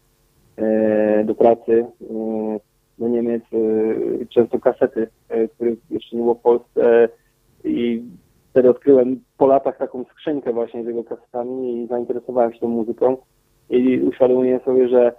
e, 0.57 1.23
do 1.23 1.35
pracy 1.35 1.85
e, 2.01 2.59
do 2.99 3.07
Niemiec, 3.07 3.43
e, 3.53 4.25
często 4.25 4.59
kasety, 4.59 5.07
których 5.55 5.79
jeszcze 5.89 6.15
nie 6.15 6.21
było 6.21 6.35
w 6.35 6.41
Polsce 6.41 7.09
i 7.63 8.03
wtedy 8.55 8.69
odkryłem 8.69 9.19
po 9.37 9.47
latach 9.47 9.77
taką 9.77 10.03
skrzynkę 10.03 10.53
właśnie 10.53 10.83
z 10.83 10.87
jego 10.87 11.03
kasetami 11.03 11.83
i 11.83 11.87
zainteresowałem 11.87 12.53
się 12.53 12.59
tą 12.59 12.67
muzyką. 12.67 13.17
I 13.69 13.99
uświadomiłem 13.99 14.59
sobie, 14.59 14.87
że 14.87 15.13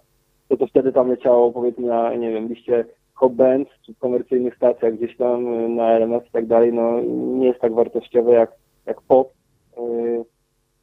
to, 0.48 0.56
to 0.56 0.66
wtedy 0.66 0.92
tam 0.92 1.08
leciało 1.08 1.52
powiedzmy 1.52 1.86
na, 1.86 2.14
nie 2.14 2.30
wiem, 2.30 2.48
liście 2.48 2.84
hop 3.14 3.32
band 3.32 3.68
czy 3.86 3.94
komercyjnych 3.94 4.56
stacjach 4.56 4.94
gdzieś 4.94 5.16
tam 5.16 5.74
na 5.74 5.92
RMS 5.92 6.26
i 6.26 6.30
tak 6.30 6.46
dalej, 6.46 6.72
no 6.72 7.00
nie 7.38 7.46
jest 7.46 7.60
tak 7.60 7.74
wartościowe 7.74 8.32
jak, 8.32 8.52
jak 8.86 9.00
pop, 9.00 9.32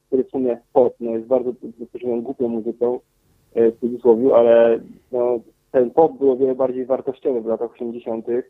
który 0.08 0.24
w 0.24 0.30
sumie 0.30 0.58
pop 0.74 0.93
no, 0.99 1.12
jest 1.12 1.28
bardzo, 1.28 1.51
powiedziałem, 1.91 2.22
głupią 2.22 2.47
muzyką 2.47 2.99
w 3.56 3.80
cudzysłowie, 3.80 4.36
ale 4.36 4.80
no, 5.12 5.39
ten 5.72 5.91
pop 5.91 6.18
był 6.18 6.32
o 6.32 6.36
wiele 6.36 6.56
bardziej 6.56 6.86
wartościowy 6.86 7.41
w 7.41 7.45
latach 7.45 7.72
80 7.72 8.26
E, 8.30 8.43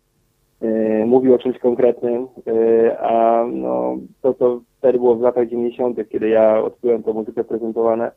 mówił 1.05 1.34
o 1.34 1.38
czymś 1.38 1.59
konkretnym, 1.59 2.28
e, 2.47 2.99
a 2.99 3.45
no, 3.51 3.97
to, 4.22 4.34
co 4.34 4.61
wtedy 4.78 4.99
było 4.99 5.16
w 5.16 5.22
latach 5.22 5.47
90., 5.47 6.09
kiedy 6.09 6.30
ja 6.30 6.64
odkryłem 6.64 7.03
tę 7.03 7.14
muzykę 7.14 7.43
prezentowane 7.43 8.11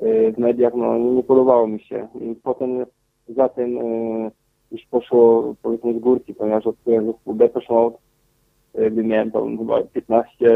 e, 0.00 0.32
w 0.32 0.38
mediach, 0.38 0.74
no 0.74 0.98
nie 0.98 1.22
podobało 1.22 1.66
mi 1.66 1.80
się. 1.80 2.08
I 2.20 2.34
potem 2.42 2.86
za 3.28 3.48
tym 3.48 3.78
już 4.72 4.86
poszło 4.90 5.54
powiedzmy 5.62 5.94
z 5.94 5.98
górki, 5.98 6.34
ponieważ 6.34 6.66
odkryłem 6.66 7.06
zespół 7.06 7.34
Depeche 7.34 7.74
Mode, 7.74 7.96
gdy 8.90 9.04
miałem 9.04 9.30
tam 9.30 9.58
chyba 9.58 9.82
15, 9.82 10.46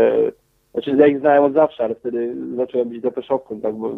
znaczy 0.73 0.97
ja 0.97 1.07
ich 1.07 1.21
znałem 1.21 1.45
od 1.45 1.53
zawsze, 1.53 1.85
ale 1.85 1.95
wtedy 1.95 2.37
zacząłem 2.57 2.89
być 2.89 3.01
Depeszowcem, 3.01 3.61
tak 3.61 3.75
bo 3.75 3.91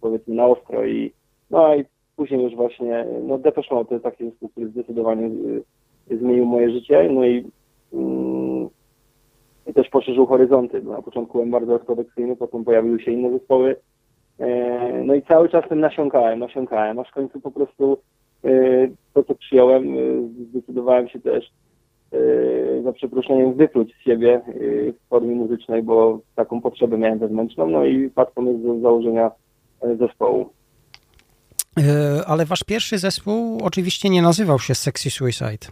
powiedzmy 0.00 0.34
na 0.34 0.46
ostro 0.46 0.86
i 0.86 1.12
no 1.50 1.74
i 1.74 1.84
później 2.16 2.42
już 2.42 2.54
właśnie, 2.54 3.06
no 3.22 3.38
Depeche 3.38 3.74
Mode 3.74 3.88
to 3.88 3.94
jest 3.94 4.04
taki 4.04 4.24
zespół, 4.24 4.48
który 4.48 4.68
zdecydowanie 4.68 5.30
zmienił 6.10 6.46
moje 6.46 6.70
życie, 6.70 7.08
no 7.12 7.24
i, 7.24 7.44
mm, 7.92 8.68
i 9.66 9.74
też 9.74 9.88
poszerzył 9.88 10.26
horyzonty. 10.26 10.82
Na 10.82 11.02
początku 11.02 11.32
byłem 11.32 11.50
bardzo 11.50 11.74
ortodoksyjny, 11.74 12.36
potem 12.36 12.64
pojawiły 12.64 13.02
się 13.02 13.10
inne 13.10 13.38
zespoły, 13.38 13.76
e, 14.38 15.02
no 15.04 15.14
i 15.14 15.22
cały 15.22 15.48
czas 15.48 15.68
tym 15.68 15.80
nasiąkałem, 15.80 16.38
nasiąkałem, 16.38 16.98
aż 16.98 17.08
w 17.08 17.14
końcu 17.14 17.40
po 17.40 17.50
prostu 17.50 17.98
e, 18.44 18.50
to, 19.14 19.24
co 19.24 19.34
przyjąłem, 19.34 19.84
e, 19.84 19.98
zdecydowałem 20.50 21.08
się 21.08 21.20
też 21.20 21.52
za 22.84 22.92
przeproszeniem 22.92 23.54
wypluć 23.54 23.94
z 23.94 24.04
siebie 24.04 24.40
w 25.04 25.08
formie 25.08 25.34
muzycznej, 25.34 25.82
bo 25.82 26.20
taką 26.34 26.60
potrzebę 26.60 26.98
miałem 26.98 27.18
wewnętrzną, 27.18 27.66
no 27.66 27.84
i 27.84 28.10
padł 28.10 28.30
pomysł 28.34 28.58
do 28.58 28.80
założenia 28.80 29.30
zespołu. 29.98 30.50
Ale 32.26 32.46
wasz 32.46 32.64
pierwszy 32.64 32.98
zespół 32.98 33.58
oczywiście 33.62 34.10
nie 34.10 34.22
nazywał 34.22 34.58
się 34.58 34.74
Sexy 34.74 35.10
Suicide. 35.10 35.66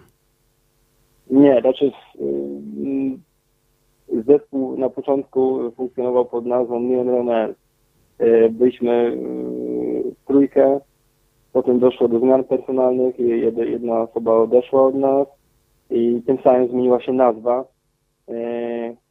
Nie, 1.30 1.60
znaczy 1.60 1.92
y, 2.20 3.18
zespół 4.26 4.78
na 4.78 4.90
początku 4.90 5.70
funkcjonował 5.76 6.24
pod 6.24 6.46
nazwą 6.46 6.80
Neon 6.80 7.08
Romance. 7.08 7.54
Y, 8.20 8.50
byliśmy 8.50 9.16
w 10.22 10.26
trójkę, 10.26 10.80
potem 11.52 11.78
doszło 11.78 12.08
do 12.08 12.18
zmian 12.18 12.44
personalnych, 12.44 13.14
jedna 13.56 14.00
osoba 14.00 14.34
odeszła 14.34 14.86
od 14.86 14.94
nas 14.94 15.28
i 15.90 16.22
tym 16.26 16.38
samym 16.44 16.68
zmieniła 16.68 17.00
się 17.00 17.12
nazwa, 17.12 17.64
y, 18.28 18.32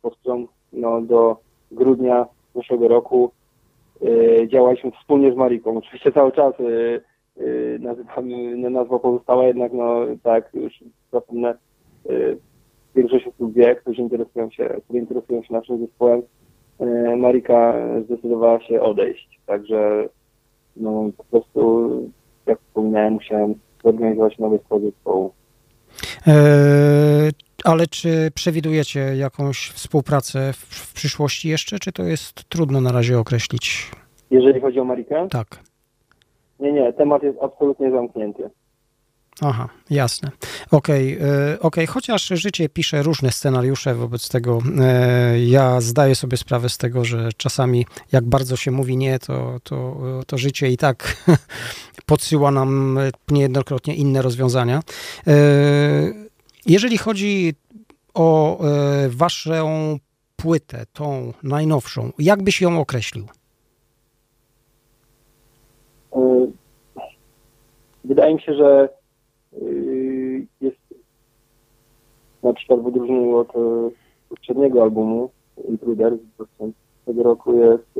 po 0.01 0.11
którą 0.11 0.47
no, 0.73 1.01
do 1.01 1.37
grudnia 1.71 2.25
zeszłego 2.55 2.87
roku 2.87 3.31
działaliśmy 4.47 4.91
wspólnie 4.91 5.33
z 5.33 5.35
Mariką. 5.35 5.77
Oczywiście 5.77 6.11
cały 6.11 6.31
czas 6.31 6.53
nazywamy, 7.79 8.69
nazwa 8.69 8.99
pozostała, 8.99 9.43
jednak 9.43 9.73
no 9.73 9.95
tak, 10.23 10.49
już 10.53 10.83
zapomnę, 11.11 11.53
Y, 11.53 11.68
większość 12.95 13.27
osób 13.27 13.53
wie, 13.53 13.75
którzy 13.75 14.01
interesują 14.01 14.49
się, 14.49 14.69
którzy 14.83 14.99
interesują 14.99 15.43
się 15.43 15.53
naszym 15.53 15.79
zespołem, 15.79 16.21
y, 16.81 17.15
Marika 17.15 17.73
zdecydowała 18.05 18.61
się 18.61 18.81
odejść. 18.81 19.39
Także 19.45 20.09
no, 20.75 21.09
po 21.17 21.23
prostu, 21.23 21.89
jak 22.45 22.59
wspomniałem, 22.61 23.13
musiałem 23.13 23.53
zorganizować 23.83 24.37
nowy 24.37 24.59
skład 24.65 24.81
zespołu. 24.81 25.31
Eee, 26.27 27.31
ale 27.63 27.87
czy 27.87 28.31
przewidujecie 28.35 28.99
jakąś 28.99 29.69
współpracę 29.69 30.53
w, 30.53 30.57
w, 30.57 30.93
przyszłości 30.93 31.49
jeszcze, 31.49 31.79
czy 31.79 31.91
to 31.91 32.03
jest 32.03 32.43
trudno 32.49 32.81
na 32.81 32.91
razie 32.91 33.19
określić? 33.19 33.91
Jeżeli 34.31 34.61
chodzi 34.61 34.79
o 34.79 34.85
Marikę? 34.85 35.27
Tak. 35.31 35.47
Nie, 36.59 36.71
nie, 36.71 36.93
temat 36.93 37.23
jest 37.23 37.37
absolutnie 37.41 37.91
zamknięty. 37.91 38.49
Aha, 39.41 39.69
jasne. 39.89 40.31
Okej, 40.71 41.17
okay, 41.17 41.59
okay. 41.59 41.87
chociaż 41.87 42.27
życie 42.27 42.69
pisze 42.69 43.03
różne 43.03 43.31
scenariusze, 43.31 43.95
wobec 43.95 44.29
tego 44.29 44.59
e, 44.81 45.39
ja 45.39 45.81
zdaję 45.81 46.15
sobie 46.15 46.37
sprawę 46.37 46.69
z 46.69 46.77
tego, 46.77 47.05
że 47.05 47.29
czasami 47.37 47.85
jak 48.11 48.25
bardzo 48.25 48.55
się 48.55 48.71
mówi 48.71 48.97
nie, 48.97 49.19
to, 49.19 49.59
to, 49.63 49.97
to 50.27 50.37
życie 50.37 50.69
i 50.69 50.77
tak 50.77 51.25
podsyła 52.05 52.51
nam 52.51 52.99
niejednokrotnie 53.31 53.95
inne 53.95 54.21
rozwiązania. 54.21 54.81
E, 55.27 55.33
jeżeli 56.65 56.97
chodzi 56.97 57.53
o 58.13 58.59
e, 58.65 59.09
waszą 59.09 59.97
płytę, 60.35 60.85
tą 60.93 61.33
najnowszą, 61.43 62.11
jak 62.19 62.43
byś 62.43 62.61
ją 62.61 62.79
określił? 62.79 63.27
Wydaje 68.03 68.35
mi 68.35 68.41
się, 68.41 68.53
że 68.53 68.89
jest 70.61 70.77
na 72.43 72.53
przykład 72.53 72.81
w 72.81 72.87
odróżnieniu 72.87 73.37
od 73.37 73.55
e, 73.55 73.89
poprzedniego 74.29 74.83
albumu 74.83 75.29
Intruder 75.69 76.17
z 76.39 77.05
tego 77.05 77.23
roku 77.23 77.53
jest 77.55 77.95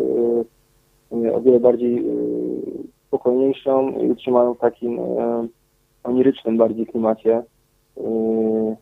yy, 1.12 1.34
o 1.34 1.42
wiele 1.42 1.60
bardziej 1.60 1.96
yy, 1.96 2.62
spokojniejszą 3.08 4.00
i 4.00 4.12
utrzymaną 4.12 4.54
w 4.54 4.60
takim 4.60 5.00
e, 5.00 5.48
onirycznym 6.04 6.58
bardziej 6.58 6.88
klimacie 6.88 7.44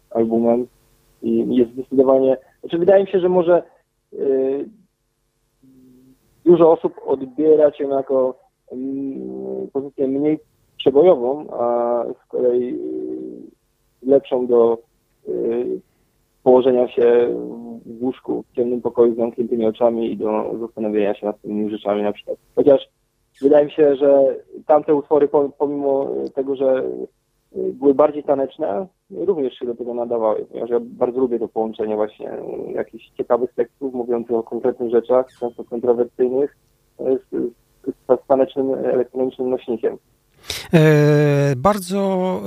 albumem. 0.10 0.68
I 1.22 1.56
jest 1.56 1.72
zdecydowanie, 1.72 2.38
znaczy 2.60 2.78
wydaje 2.78 3.04
mi 3.04 3.10
się, 3.10 3.20
że 3.20 3.30
może 3.30 3.64
dużo 6.46 6.72
osób 6.72 6.94
odbiera 7.06 7.72
cię 7.72 7.84
jako 7.84 8.40
mm, 8.72 9.68
pozycję 9.74 10.08
mniej 10.08 10.40
przebojową, 10.78 11.48
a 11.52 12.04
z 12.26 12.28
kolei 12.28 12.74
y, 12.74 14.08
lepszą 14.08 14.48
do 14.48 14.78
y, 15.28 15.82
położenia 16.44 16.88
się 16.88 17.28
w 17.86 18.04
łóżku 18.04 18.44
w 18.44 18.56
ciemnym 18.56 18.82
pokoju 18.82 19.14
z 19.14 19.18
zamkniętymi 19.18 19.66
oczami 19.66 20.12
i 20.12 20.18
do 20.18 20.56
zastanowienia 20.60 21.16
się 21.16 21.26
nad 21.26 21.42
tymi 21.42 21.70
rzeczami 21.70 22.04
na 22.04 22.12
przykład. 22.12 22.38
Chociaż 22.56 22.90
wydaje 23.42 23.66
mi 23.66 23.72
się, 23.72 23.96
że 23.96 24.36
tamte 24.68 24.96
utwory, 24.96 25.30
pomimo 25.58 26.10
tego, 26.36 26.56
że 26.56 26.84
y, 27.58 27.74
były 27.74 27.94
bardziej 27.94 28.24
taneczne, 28.24 28.88
również 29.12 29.54
się 29.54 29.66
do 29.66 29.76
tego 29.76 29.94
nadawały, 29.94 30.46
ponieważ 30.46 30.70
ja 30.70 30.80
bardzo 30.82 31.20
lubię 31.20 31.40
to 31.40 31.48
połączenie 31.48 31.96
właśnie 31.96 32.32
jakichś 32.74 33.10
ciekawych 33.10 33.54
tekstów 33.54 33.94
mówiących 33.94 34.36
o 34.36 34.44
konkretnych 34.44 34.92
rzeczach, 34.92 35.28
często 35.40 35.64
kontrowersyjnych, 35.64 36.58
z, 37.00 37.32
z, 37.32 38.24
z 38.24 38.28
tanecznym 38.28 38.74
elektronicznym 38.74 39.50
nośnikiem. 39.50 39.98
E, 40.74 41.54
bardzo 41.58 42.42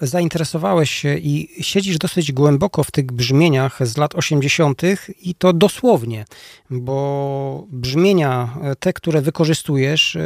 e, 0.00 0.06
zainteresowałeś 0.06 0.90
się 0.90 1.18
i 1.18 1.48
siedzisz 1.64 1.98
dosyć 1.98 2.32
głęboko 2.32 2.84
w 2.84 2.90
tych 2.90 3.06
brzmieniach 3.06 3.86
z 3.86 3.96
lat 3.96 4.14
80. 4.14 4.82
i 5.22 5.34
to 5.34 5.52
dosłownie, 5.52 6.24
bo 6.70 7.66
brzmienia, 7.70 8.56
e, 8.62 8.76
te, 8.76 8.92
które 8.92 9.20
wykorzystujesz, 9.20 10.18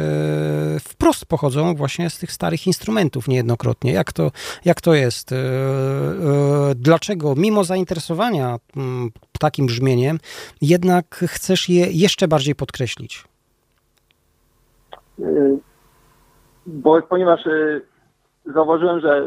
wprost 0.81 1.25
pochodzą 1.25 1.75
właśnie 1.75 2.09
z 2.09 2.17
tych 2.17 2.31
starych 2.31 2.67
instrumentów 2.67 3.27
niejednokrotnie. 3.27 3.91
Jak 3.91 4.13
to, 4.13 4.31
jak 4.65 4.81
to 4.81 4.93
jest? 4.93 5.29
Dlaczego, 6.75 7.35
mimo 7.35 7.63
zainteresowania 7.63 8.59
mm, 8.75 9.11
takim 9.39 9.65
brzmieniem, 9.65 10.19
jednak 10.61 11.25
chcesz 11.27 11.69
je 11.69 11.87
jeszcze 11.91 12.27
bardziej 12.27 12.55
podkreślić? 12.55 13.23
Bo 16.65 17.01
ponieważ 17.01 17.47
zauważyłem, 18.45 18.99
że 18.99 19.25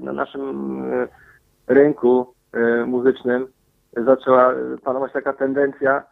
na 0.00 0.12
naszym 0.12 0.82
rynku 1.66 2.34
muzycznym 2.86 3.46
zaczęła 3.96 4.54
panować 4.84 5.12
taka 5.12 5.32
tendencja 5.32 6.02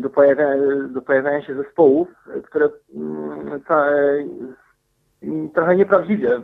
do 0.00 0.10
pojawiania, 0.10 0.54
do 0.88 1.02
pojawiania 1.02 1.42
się 1.42 1.54
zespołów, 1.54 2.08
które 2.44 2.68
mm, 2.94 3.60
trochę 5.54 5.76
nieprawdziwie 5.76 6.40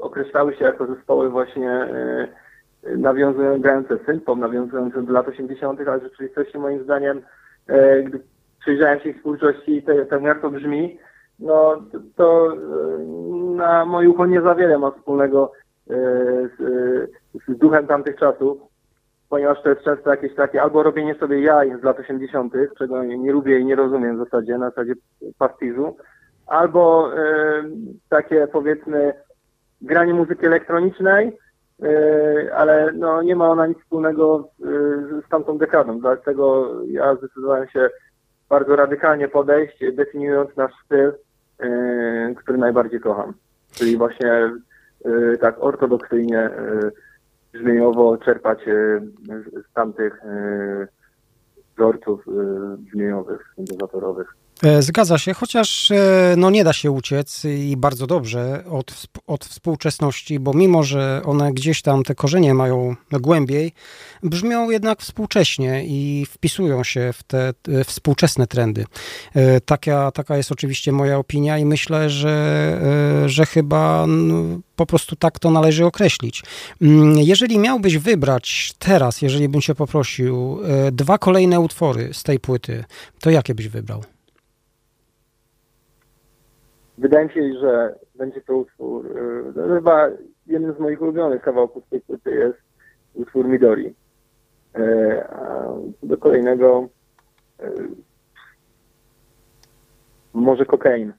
określały 0.00 0.56
się 0.56 0.64
jako 0.64 0.86
zespoły 0.86 1.30
właśnie 1.30 1.88
nawiązujące 2.96 3.98
synpom, 4.06 4.40
nawiązujące 4.40 5.02
do 5.02 5.12
lat 5.12 5.28
80., 5.28 5.80
ale 5.80 6.00
w 6.00 6.02
rzeczywistości 6.02 6.58
moim 6.58 6.84
zdaniem, 6.84 7.22
gdy 8.04 8.20
przyjrzałem 8.60 9.00
się 9.00 9.08
ich 9.08 9.20
twórczości 9.20 9.82
jak 10.22 10.40
to 10.40 10.50
brzmi, 10.50 10.98
no 11.38 11.82
to 12.16 12.56
na 13.54 13.84
moje 13.84 14.08
ucho 14.08 14.26
nie 14.26 14.42
za 14.42 14.54
wiele 14.54 14.78
ma 14.78 14.90
wspólnego 14.90 15.52
z, 15.86 16.56
z 17.48 17.58
duchem 17.58 17.86
tamtych 17.86 18.16
czasów, 18.16 18.58
ponieważ 19.28 19.62
to 19.62 19.68
jest 19.68 19.82
często 19.82 20.10
jakieś 20.10 20.34
takie 20.34 20.62
albo 20.62 20.82
robienie 20.82 21.14
sobie 21.14 21.40
jaj 21.40 21.80
z 21.80 21.82
lat 21.82 21.98
80., 21.98 22.54
czego 22.78 23.04
nie 23.04 23.32
lubię 23.32 23.58
i 23.58 23.64
nie 23.64 23.76
rozumiem 23.76 24.16
w 24.16 24.24
zasadzie, 24.24 24.58
na 24.58 24.70
zasadzie 24.70 24.94
pastiżu, 25.38 25.96
albo 26.46 27.12
y, 27.12 27.64
takie 28.08 28.46
powiedzmy 28.46 29.12
granie 29.82 30.14
muzyki 30.14 30.46
elektronicznej, 30.46 31.38
y, 31.84 32.54
ale 32.54 32.92
no, 32.92 33.22
nie 33.22 33.36
ma 33.36 33.48
ona 33.48 33.66
nic 33.66 33.78
wspólnego 33.78 34.48
z, 34.58 35.28
tamtą 35.28 35.58
dekadą, 35.58 36.00
dlatego 36.00 36.70
ja 36.86 37.14
zdecydowałem 37.14 37.68
się 37.68 37.90
bardzo 38.48 38.76
radykalnie 38.76 39.28
podejść, 39.28 39.78
definiując 39.92 40.56
nasz 40.56 40.72
styl, 40.84 41.12
który 42.36 42.58
najbardziej 42.58 43.00
kocham. 43.00 43.34
Czyli 43.72 43.96
właśnie 43.96 44.50
y, 45.06 45.38
tak 45.40 45.56
ortodoksyjnie, 45.58 46.50
y, 46.50 46.90
brzmieniowo 47.52 48.16
czerpać 48.18 48.58
z 49.70 49.72
tamtych 49.74 50.20
wzorców 51.76 52.24
brzmieniowych, 52.78 53.52
syntezatorowych. 53.56 54.36
E, 54.64 54.82
zgadza 54.82 55.18
się, 55.18 55.34
chociaż 55.34 55.90
e, 55.90 56.34
no 56.36 56.50
nie 56.50 56.64
da 56.64 56.72
się 56.72 56.90
uciec 56.90 57.44
i 57.44 57.76
bardzo 57.76 58.06
dobrze 58.06 58.64
od, 58.70 59.06
od 59.26 59.44
współczesności, 59.44 60.40
bo 60.40 60.52
mimo, 60.52 60.82
że 60.82 61.22
one 61.24 61.52
gdzieś 61.52 61.82
tam 61.82 62.02
te 62.02 62.14
korzenie 62.14 62.54
mają 62.54 62.96
głębiej, 63.12 63.72
brzmią 64.22 64.70
jednak 64.70 65.00
współcześnie 65.00 65.84
i 65.86 66.26
wpisują 66.30 66.84
się 66.84 67.12
w 67.12 67.22
te 67.22 67.48
e, 67.48 67.84
współczesne 67.84 68.46
trendy. 68.46 68.84
Taka, 69.64 70.10
taka 70.10 70.36
jest 70.36 70.52
oczywiście 70.52 70.92
moja 70.92 71.18
opinia 71.18 71.58
i 71.58 71.64
myślę, 71.64 72.10
że, 72.10 72.80
że 73.26 73.46
chyba 73.46 74.06
no, 74.06 74.60
po 74.76 74.86
prostu 74.86 75.16
tak 75.16 75.38
to 75.38 75.50
należy 75.50 75.84
określić. 75.86 76.42
Mm, 76.82 77.18
jeżeli 77.18 77.58
miałbyś 77.58 77.98
wybrać 77.98 78.72
teraz, 78.78 79.22
jeżeli 79.22 79.48
bym 79.48 79.60
cię 79.60 79.74
poprosił, 79.74 80.58
dwa 80.92 81.18
kolejne 81.18 81.60
utwory 81.60 82.10
z 82.12 82.22
tej 82.22 82.40
płyty, 82.40 82.84
to 83.20 83.30
jakie 83.30 83.54
byś 83.54 83.68
wybrał? 83.68 84.13
Wydaje 86.98 87.26
mi 87.26 87.32
się, 87.32 87.60
że 87.60 87.94
będzie 88.14 88.40
to 88.40 88.56
utwór, 88.56 89.14
no 89.56 89.74
chyba 89.74 90.08
jednym 90.46 90.74
z 90.74 90.78
moich 90.78 91.02
ulubionych 91.02 91.42
kawałków 91.42 91.88
tej 91.90 92.00
płyty 92.00 92.30
jest 92.30 92.58
utwór 93.14 93.48
Midori. 93.48 93.94
E, 94.74 95.28
a 95.30 95.66
do 96.02 96.16
kolejnego 96.18 96.88
e, 97.60 97.72
może 100.32 100.64
kokain. 100.64 101.12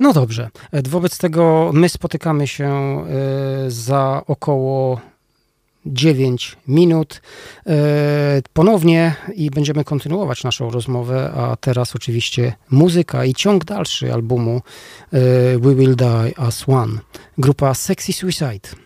No 0.00 0.12
dobrze. 0.12 0.48
Wobec 0.88 1.18
tego 1.18 1.70
my 1.74 1.88
spotykamy 1.88 2.46
się 2.46 2.70
za 3.68 4.22
około 4.26 5.00
9 5.86 6.56
minut 6.68 7.22
e, 7.66 8.42
ponownie 8.52 9.14
i 9.34 9.50
będziemy 9.50 9.84
kontynuować 9.84 10.44
naszą 10.44 10.70
rozmowę, 10.70 11.32
a 11.36 11.56
teraz 11.56 11.96
oczywiście 11.96 12.52
muzyka 12.70 13.24
i 13.24 13.34
ciąg 13.34 13.64
dalszy 13.64 14.12
albumu 14.12 14.62
e, 15.12 15.18
We 15.58 15.74
Will 15.74 15.96
Die 15.96 16.38
As 16.38 16.68
One. 16.68 16.98
Grupa 17.38 17.74
Sexy 17.74 18.12
Suicide. 18.12 18.81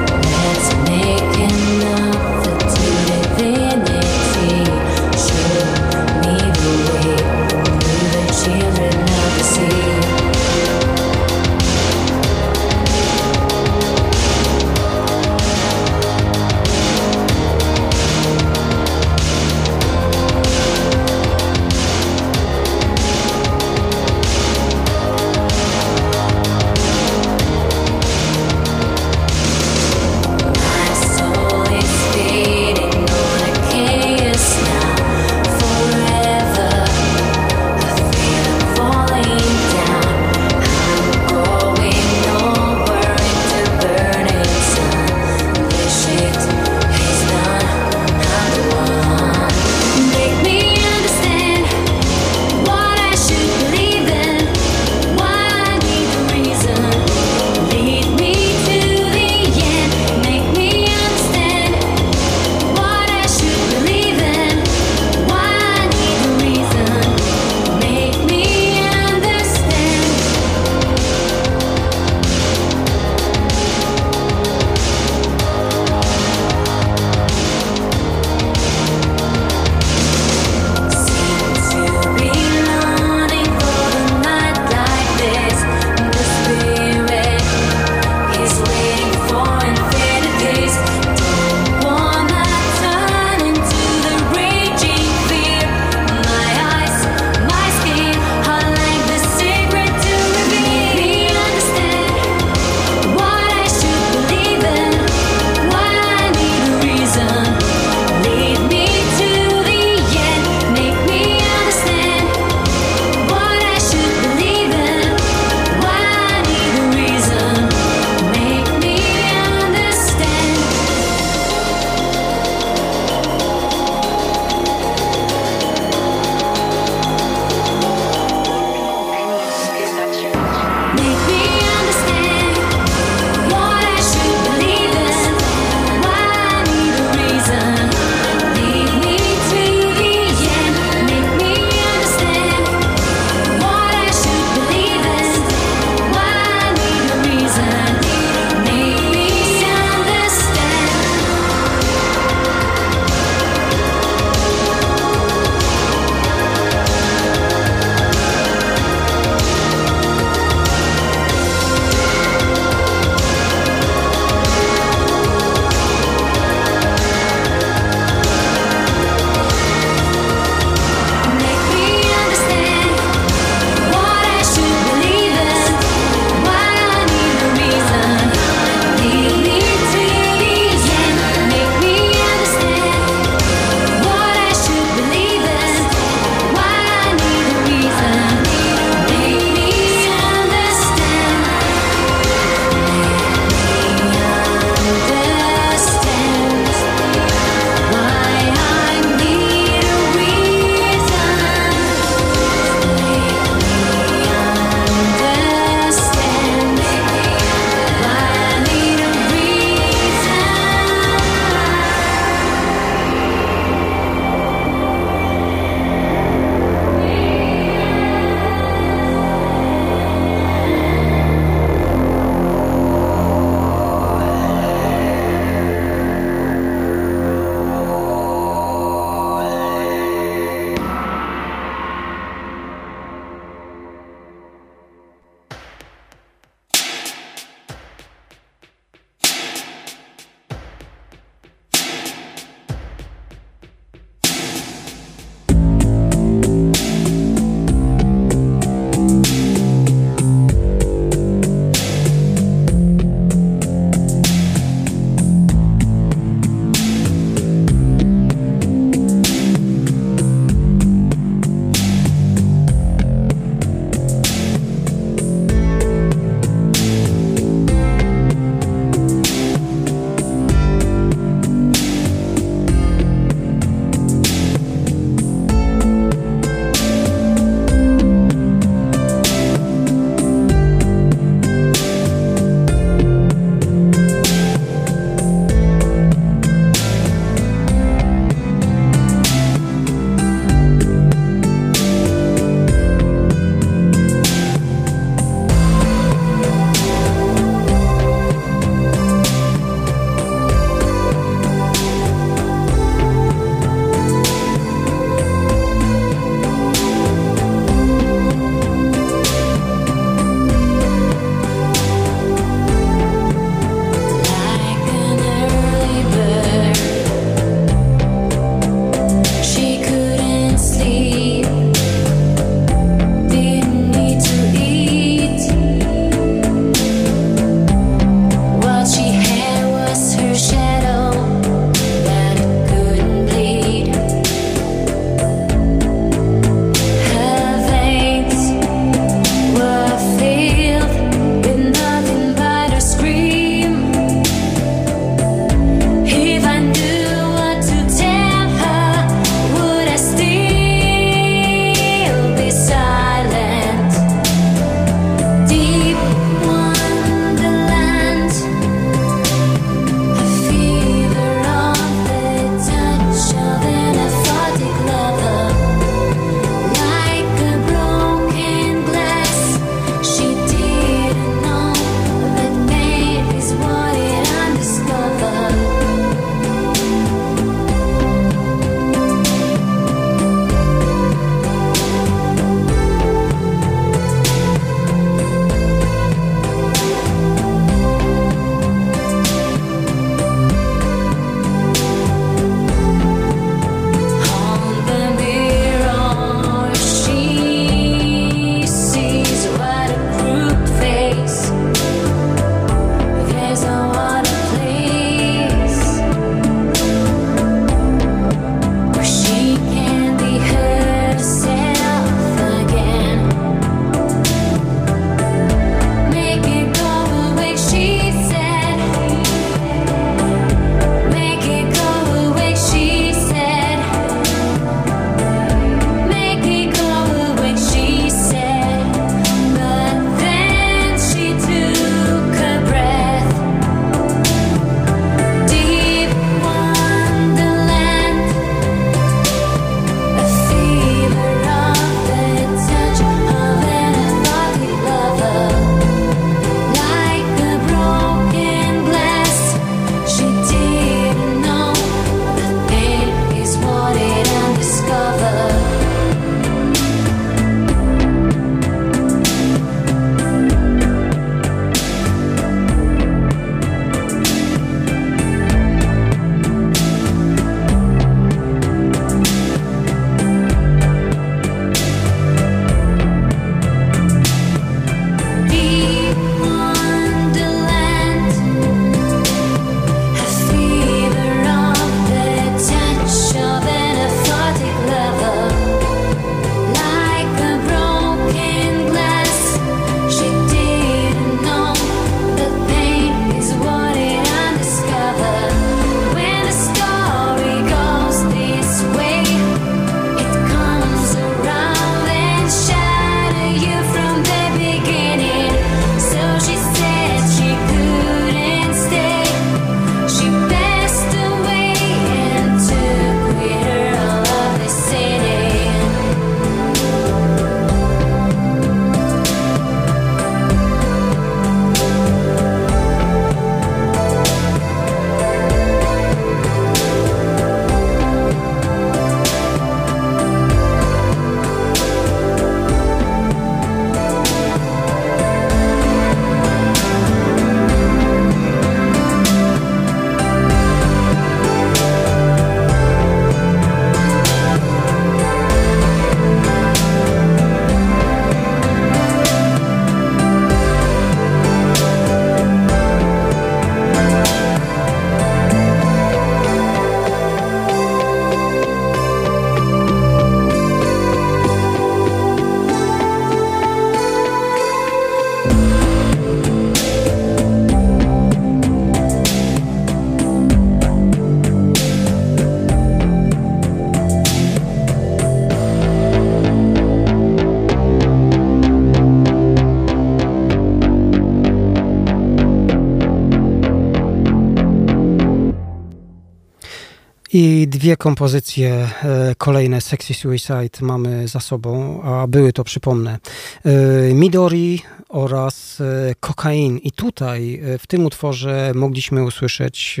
I 587.40 587.68
dwie 587.68 587.96
kompozycje 587.96 588.70
e, 588.70 589.34
kolejne 589.38 589.80
Sexy 589.80 590.14
Suicide 590.14 590.78
mamy 590.82 591.28
za 591.28 591.40
sobą, 591.40 592.02
a 592.02 592.26
były 592.26 592.52
to, 592.52 592.64
przypomnę, 592.64 593.18
e, 593.64 594.14
Midori 594.14 594.80
oraz 595.08 595.82
Kokain. 596.20 596.78
I 596.78 596.92
tutaj 596.92 597.60
w 597.78 597.86
tym 597.86 598.06
utworze 598.06 598.72
mogliśmy 598.74 599.24
usłyszeć 599.24 600.00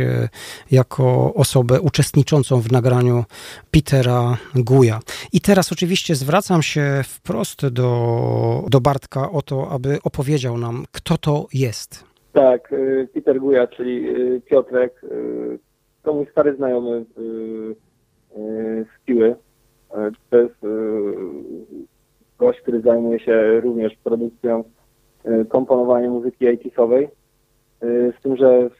jako 0.70 1.34
osobę 1.34 1.80
uczestniczącą 1.80 2.60
w 2.60 2.72
nagraniu 2.72 3.24
Petera 3.70 4.36
Guja. 4.54 5.00
I 5.32 5.40
teraz 5.40 5.72
oczywiście 5.72 6.14
zwracam 6.14 6.62
się 6.62 7.02
wprost 7.08 7.66
do, 7.68 8.64
do 8.68 8.80
Bartka 8.80 9.30
o 9.30 9.42
to, 9.42 9.70
aby 9.70 9.98
opowiedział 10.02 10.58
nam, 10.58 10.84
kto 10.92 11.18
to 11.18 11.46
jest. 11.54 12.04
Tak, 12.32 12.74
Peter 13.14 13.40
Guja, 13.40 13.66
czyli 13.66 14.06
Piotrek, 14.50 15.00
to 16.08 16.14
mój 16.14 16.26
stary 16.26 16.56
znajomy 16.56 17.04
z 18.84 19.04
Piły. 19.04 19.36
To 20.30 20.36
jest 20.38 20.54
gość, 22.38 22.60
który 22.60 22.80
zajmuje 22.80 23.20
się 23.20 23.60
również 23.60 23.96
produkcją, 24.04 24.64
komponowaniem 25.48 26.12
muzyki 26.12 26.48
80 26.48 27.10
Z 28.18 28.22
tym, 28.22 28.36
że 28.36 28.70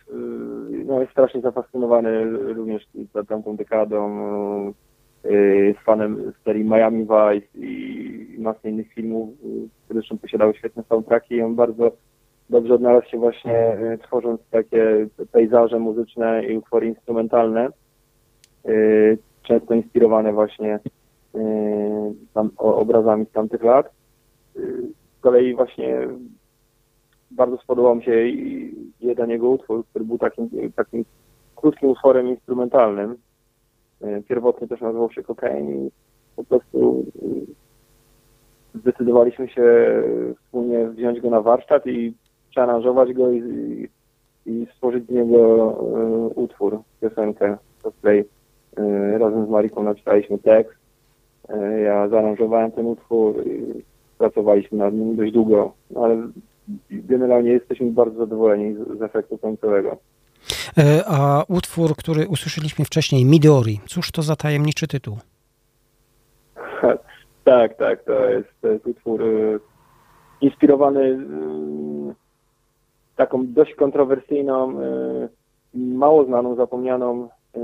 no, 0.87 1.01
jest 1.01 1.13
strasznie 1.13 1.41
zafascynowany 1.41 2.25
również 2.55 2.87
tamtą 3.29 3.57
dekadą. 3.57 4.11
Jest 5.67 5.81
fanem 5.81 6.33
serii 6.45 6.65
Miami 6.65 7.03
Vice 7.03 7.59
i 7.59 8.37
masy 8.39 8.71
innych 8.71 8.93
filmów, 8.93 9.29
zresztą 9.91 10.19
posiadały 10.19 10.55
świetne 10.55 10.83
soundtracki 10.89 11.35
i 11.35 11.43
on 11.43 11.55
bardzo 11.55 11.93
dobrze 12.51 12.75
odnalazł 12.75 13.09
się 13.09 13.19
właśnie 13.19 13.79
y, 13.79 13.99
tworząc 13.99 14.41
takie 14.51 15.07
pejzaże 15.33 15.79
muzyczne 15.79 16.45
i 16.45 16.59
utwory 16.59 16.87
instrumentalne, 16.87 17.69
y, 18.69 19.19
często 19.43 19.75
inspirowane 19.75 20.33
właśnie 20.33 20.79
y, 21.35 21.41
tam, 22.35 22.51
obrazami 22.57 23.27
z 23.27 23.33
tamtych 23.33 23.63
lat. 23.63 23.91
Z 25.19 25.21
kolei 25.21 25.55
właśnie 25.55 26.09
bardzo 27.31 27.57
spodobał 27.57 27.97
mi 27.97 28.05
się 28.05 28.27
jeden 29.01 29.31
jego 29.31 29.51
utwór, 29.51 29.85
który 29.87 30.05
był 30.05 30.19
takim, 30.19 30.51
takim 30.77 31.05
krótkim 31.57 31.89
utworem 31.89 32.29
instrumentalnym. 32.29 33.17
Pierwotnie 34.29 34.69
też 34.69 34.81
nazywał 34.81 35.13
się 35.13 35.23
Kokain 35.23 35.87
i 35.87 35.91
po 36.37 36.45
prostu 36.45 37.05
zdecydowaliśmy 38.75 39.49
się 39.49 39.65
wspólnie 40.45 40.89
wziąć 40.89 41.21
go 41.21 41.31
na 41.31 41.41
warsztat 41.41 41.87
i 41.87 42.15
przearanżować 42.59 43.13
go 43.13 43.31
i, 43.31 43.89
i, 44.47 44.67
stworzyć 44.75 45.07
z 45.07 45.11
niego 45.11 45.73
y, 46.31 46.35
utwór, 46.35 46.81
piosenkę, 47.01 47.57
do 47.83 47.93
której 47.93 48.21
y, 48.79 49.19
razem 49.19 49.47
z 49.47 49.49
Mariką 49.49 49.83
napisaliśmy 49.83 50.39
tekst. 50.39 50.79
Y, 51.51 51.81
ja 51.81 52.09
zaaranżowałem 52.09 52.73
ten 52.73 52.87
utwór 52.87 53.47
i 53.47 53.85
pracowaliśmy 54.19 54.79
nad 54.79 54.95
nim 54.95 55.17
dość 55.17 55.33
długo, 55.33 55.73
no, 55.91 56.05
ale 56.05 56.29
generalnie 56.91 57.51
jesteśmy 57.51 57.91
bardzo 57.91 58.19
zadowoleni 58.19 58.75
z, 58.75 58.99
z 58.99 59.03
efektu 59.03 59.39
końcowego. 59.39 59.97
A 61.07 61.45
utwór, 61.49 61.97
który 61.97 62.29
usłyszeliśmy 62.29 62.85
wcześniej, 62.85 63.25
Midori, 63.25 63.81
cóż 63.87 64.11
to 64.11 64.23
za 64.23 64.37
tajemniczy 64.37 64.89
tytuł? 64.89 65.19
tak, 67.45 67.77
tak, 67.77 68.05
to 68.05 68.29
jest, 68.29 68.49
to 68.61 68.69
jest 68.69 68.87
utwór 68.87 69.23
inspirowany 70.41 71.19
taką 73.19 73.53
dość 73.53 73.75
kontrowersyjną, 73.75 74.81
e, 74.81 75.29
mało 75.75 76.25
znaną, 76.25 76.55
zapomnianą 76.55 77.29
e, 77.57 77.61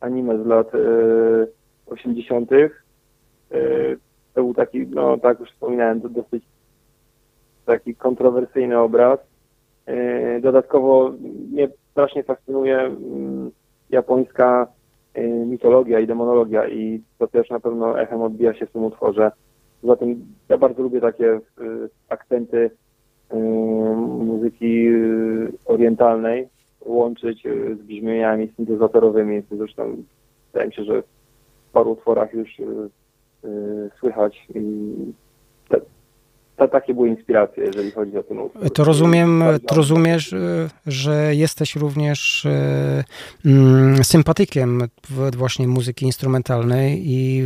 anime 0.00 0.42
z 0.42 0.46
lat 0.46 0.72
80. 1.86 2.52
E, 2.52 2.68
to 4.34 4.42
był 4.42 4.54
taki, 4.54 4.86
no 4.86 5.18
tak 5.18 5.40
już 5.40 5.50
wspominałem, 5.50 6.00
dosyć 6.00 6.44
taki 7.66 7.94
kontrowersyjny 7.94 8.78
obraz. 8.78 9.18
Dodatkowo 10.40 11.12
mnie 11.52 11.68
strasznie 11.90 12.22
fascynuje 12.22 12.78
mm, 12.78 13.50
japońska 13.90 14.66
mitologia 15.46 16.00
i 16.00 16.06
demonologia 16.06 16.68
i 16.68 17.02
to 17.18 17.26
też 17.26 17.50
na 17.50 17.60
pewno 17.60 18.00
echem 18.00 18.22
odbija 18.22 18.54
się 18.54 18.66
w 18.66 18.72
tym 18.72 18.84
utworze. 18.84 19.32
Zatem 19.82 20.24
ja 20.48 20.58
bardzo 20.58 20.82
lubię 20.82 21.00
takie 21.00 21.40
akcenty 22.08 22.70
muzyki 23.30 24.88
y, 24.88 25.52
orientalnej 25.64 26.48
łączyć 26.84 27.46
y, 27.46 27.76
z 27.76 27.82
brzmieniami 27.82 28.52
syntezatorowymi. 28.56 29.42
Zresztą 29.50 29.96
wydaje 30.52 30.68
mi 30.68 30.74
się, 30.74 30.84
że 30.84 31.02
w 31.02 31.72
paru 31.72 31.90
utworach 31.90 32.34
już 32.34 32.60
y, 32.60 33.90
słychać 34.00 34.46
to, 36.60 36.68
takie 36.68 36.94
były 36.94 37.08
inspiracje, 37.08 37.64
jeżeli 37.64 37.90
chodzi 37.90 38.18
o 38.18 38.22
ten 38.22 38.38
utwór. 38.38 38.70
To 38.70 38.84
rozumiem, 38.84 39.44
to 39.66 39.74
rozumiesz, 39.74 40.32
e, 40.32 40.68
że 40.86 41.34
jesteś 41.34 41.76
również 41.76 42.46
e, 42.46 43.04
mm, 43.46 44.04
sympatykiem 44.04 44.82
właśnie 45.36 45.68
muzyki 45.68 46.06
instrumentalnej 46.06 47.02
i 47.04 47.42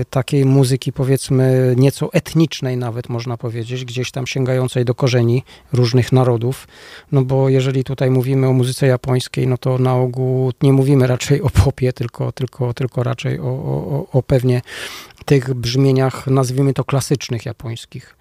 e, 0.00 0.04
takiej 0.04 0.44
muzyki 0.44 0.92
powiedzmy 0.92 1.74
nieco 1.76 2.12
etnicznej 2.12 2.76
nawet 2.76 3.08
można 3.08 3.36
powiedzieć, 3.36 3.84
gdzieś 3.84 4.10
tam 4.10 4.26
sięgającej 4.26 4.84
do 4.84 4.94
korzeni 4.94 5.42
różnych 5.72 6.12
narodów, 6.12 6.68
no 7.12 7.22
bo 7.22 7.48
jeżeli 7.48 7.84
tutaj 7.84 8.10
mówimy 8.10 8.46
o 8.48 8.52
muzyce 8.52 8.86
japońskiej, 8.86 9.46
no 9.46 9.58
to 9.58 9.78
na 9.78 9.96
ogół 9.96 10.52
nie 10.62 10.72
mówimy 10.72 11.06
raczej 11.06 11.42
o 11.42 11.50
popie, 11.64 11.92
tylko, 11.92 12.32
tylko, 12.32 12.74
tylko 12.74 13.02
raczej 13.02 13.40
o, 13.40 13.44
o, 13.44 14.06
o 14.12 14.22
pewnie 14.22 14.62
tych 15.24 15.54
brzmieniach, 15.54 16.26
nazwijmy 16.26 16.72
to 16.72 16.84
klasycznych 16.84 17.46
japońskich. 17.46 18.19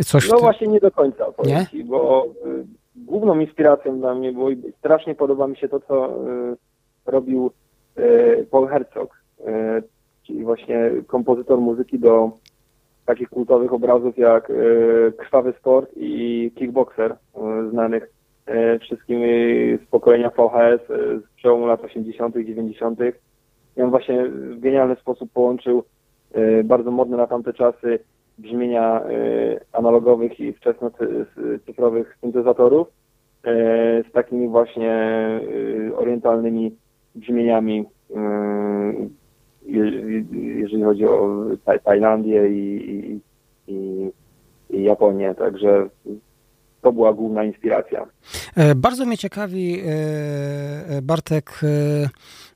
Coś 0.00 0.28
no 0.28 0.36
ty... 0.36 0.42
właśnie 0.42 0.66
nie 0.68 0.80
do 0.80 0.90
końca 0.90 1.24
nie? 1.44 1.84
bo 1.84 2.26
y, 2.46 2.64
główną 2.96 3.40
inspiracją 3.40 3.98
dla 3.98 4.14
mnie 4.14 4.32
było 4.32 4.50
i 4.50 4.72
strasznie 4.78 5.14
podoba 5.14 5.46
mi 5.46 5.56
się 5.56 5.68
to, 5.68 5.80
co 5.80 6.06
y, 6.06 6.56
robił 7.06 7.50
y, 7.98 8.46
Paul 8.50 8.68
Herzog, 8.68 9.22
czyli 10.26 10.44
właśnie 10.44 10.90
kompozytor 11.06 11.60
muzyki 11.60 11.98
do 11.98 12.30
takich 13.06 13.28
kultowych 13.28 13.72
obrazów 13.72 14.18
jak 14.18 14.52
Krwawy 15.16 15.54
Sport 15.58 15.90
i 15.96 16.50
Kickboxer, 16.54 17.16
znanych 17.70 18.10
wszystkim 18.80 19.20
z 19.86 19.90
pokolenia 19.90 20.30
VHS 20.30 20.80
z 21.22 21.36
przełomu 21.36 21.66
lat 21.66 21.84
80., 21.84 22.36
90. 22.36 23.00
I 23.76 23.82
on 23.82 23.90
właśnie 23.90 24.24
w 24.28 24.60
genialny 24.60 24.96
sposób 24.96 25.32
połączył 25.32 25.84
bardzo 26.64 26.90
modne 26.90 27.16
na 27.16 27.26
tamte 27.26 27.52
czasy 27.52 27.98
brzmienia 28.42 29.02
y, 29.10 29.60
analogowych 29.72 30.40
i 30.40 30.52
wczesnocyfrowych 30.52 32.18
syntezatorów 32.20 32.88
y, 32.88 32.90
z 34.08 34.12
takimi 34.12 34.48
właśnie 34.48 34.94
y, 35.88 35.96
orientalnymi 35.96 36.76
brzmieniami, 37.14 37.84
jeżeli 39.66 40.82
chodzi 40.82 41.04
o 41.06 41.44
Tajlandię 41.84 42.48
i, 42.48 43.20
i, 43.68 44.10
i 44.70 44.82
Japonię. 44.82 45.34
Także 45.34 45.88
to 46.82 46.92
była 46.92 47.12
główna 47.12 47.44
inspiracja. 47.44 48.06
E, 48.56 48.74
bardzo 48.74 49.04
mnie 49.04 49.18
ciekawi, 49.18 49.80
e, 49.80 49.84
e, 50.88 51.02
Bartek, 51.02 51.60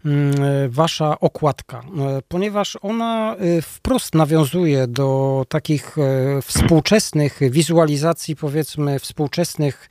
mm, 0.04 0.34
wasza 0.68 1.20
okładka, 1.20 1.82
ponieważ 2.28 2.78
ona 2.82 3.36
wprost 3.62 4.14
nawiązuje 4.14 4.86
do 4.86 5.44
takich 5.48 5.96
współczesnych 6.42 7.40
wizualizacji, 7.50 8.36
powiedzmy, 8.36 8.98
współczesnych 8.98 9.88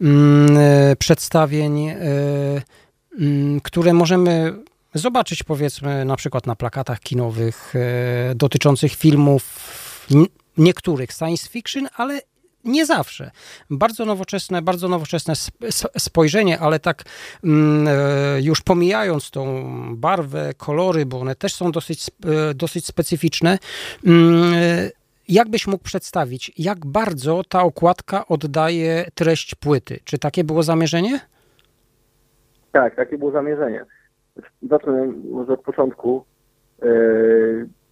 mm, 0.00 0.56
przedstawień, 0.98 1.88
mm, 1.88 3.60
które 3.62 3.92
możemy 3.92 4.52
zobaczyć, 4.94 5.42
powiedzmy, 5.42 6.04
na 6.04 6.16
przykład 6.16 6.46
na 6.46 6.56
plakatach 6.56 7.00
kinowych 7.00 7.74
dotyczących 8.34 8.92
filmów 8.94 9.42
niektórych 10.58 11.10
science 11.12 11.48
fiction, 11.48 11.88
ale 11.96 12.20
nie 12.66 12.86
zawsze. 12.86 13.30
Bardzo 13.70 14.04
nowoczesne, 14.04 14.62
bardzo 14.62 14.88
nowoczesne 14.88 15.34
spojrzenie, 15.98 16.58
ale 16.58 16.78
tak 16.78 17.02
mm, 17.44 17.88
e, 17.88 18.42
już 18.42 18.60
pomijając 18.60 19.30
tą 19.30 19.64
barwę, 19.96 20.52
kolory, 20.56 21.06
bo 21.06 21.20
one 21.20 21.34
też 21.34 21.54
są 21.54 21.72
dosyć, 21.72 22.10
e, 22.50 22.54
dosyć 22.54 22.86
specyficzne. 22.86 23.58
Mm, 24.06 24.54
e, 24.54 24.90
jak 25.28 25.48
byś 25.48 25.66
mógł 25.66 25.84
przedstawić, 25.84 26.52
jak 26.58 26.86
bardzo 26.86 27.42
ta 27.48 27.62
okładka 27.62 28.26
oddaje 28.28 29.04
treść 29.14 29.54
płyty? 29.54 29.98
Czy 30.04 30.18
takie 30.18 30.44
było 30.44 30.62
zamierzenie? 30.62 31.20
Tak, 32.72 32.94
takie 32.94 33.18
było 33.18 33.30
zamierzenie. 33.30 33.84
Zacznę 34.62 35.12
może 35.30 35.52
od 35.52 35.60
początku. 35.60 36.24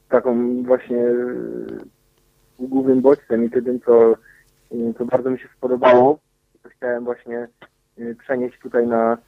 taką 0.08 0.62
właśnie 0.62 1.04
głównym 2.58 3.00
bodźcem 3.00 3.44
i 3.44 3.50
tym, 3.50 3.80
co 3.80 4.14
to 4.98 5.04
bardzo 5.04 5.30
mi 5.30 5.38
się 5.38 5.48
spodobało. 5.56 6.18
To 6.62 6.68
chciałem 6.68 7.04
właśnie 7.04 7.48
y, 7.98 8.16
przenieść 8.20 8.58
tutaj 8.58 8.86
na, 8.86 9.18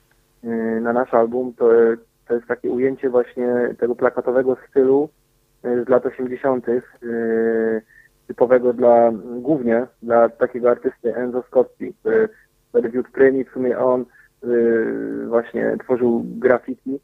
y, 0.45 0.81
na 0.81 0.93
nasz 0.93 1.15
album. 1.15 1.55
To 1.55 1.71
to 2.29 2.35
jest 2.35 2.47
takie 2.47 2.71
ujęcie 2.71 3.11
właśnie 3.11 3.75
tego 3.79 3.95
plakatowego 3.95 4.57
stylu 4.71 5.09
z 5.63 5.89
lat 5.89 6.07
80., 6.07 6.67
typowego 8.27 8.73
dla, 8.73 9.13
głównie 9.41 9.87
dla 10.03 10.29
takiego 10.29 10.71
artysty 10.71 11.17
Enzo 11.17 11.43
Scotti, 11.43 11.95
który 11.95 12.29
wtedy 12.69 12.89
wiódł 12.89 13.11
prym 13.13 13.45
w 13.45 13.49
sumie 13.49 13.79
on 13.79 14.05
właśnie 15.29 15.77
tworzył 15.85 16.23
graffiti 16.25 17.01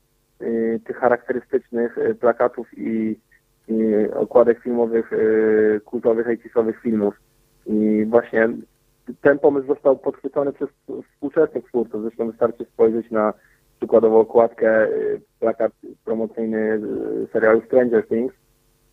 tych 0.84 0.96
charakterystycznych 0.96 1.96
plakatów 2.20 2.78
i, 2.78 3.18
i 3.68 3.94
okładek 4.14 4.60
filmowych, 4.60 5.10
kultowych, 5.84 6.26
80 6.26 6.76
filmów. 6.76 7.14
I 7.66 8.04
właśnie 8.08 8.48
ten 9.20 9.38
pomysł 9.38 9.66
został 9.66 9.98
podchwycony 9.98 10.52
przez 10.52 10.68
współczesnych 11.12 11.64
twórców. 11.64 12.02
Zresztą 12.02 12.26
wystarczy 12.26 12.64
spojrzeć 12.64 13.10
na 13.10 13.32
przykładowo 13.82 14.20
okładkę, 14.20 14.88
y, 14.88 15.20
plakat 15.40 15.72
promocyjny 16.04 16.58
y, 16.58 17.28
serialu 17.32 17.62
Stranger 17.62 18.08
Things. 18.08 18.34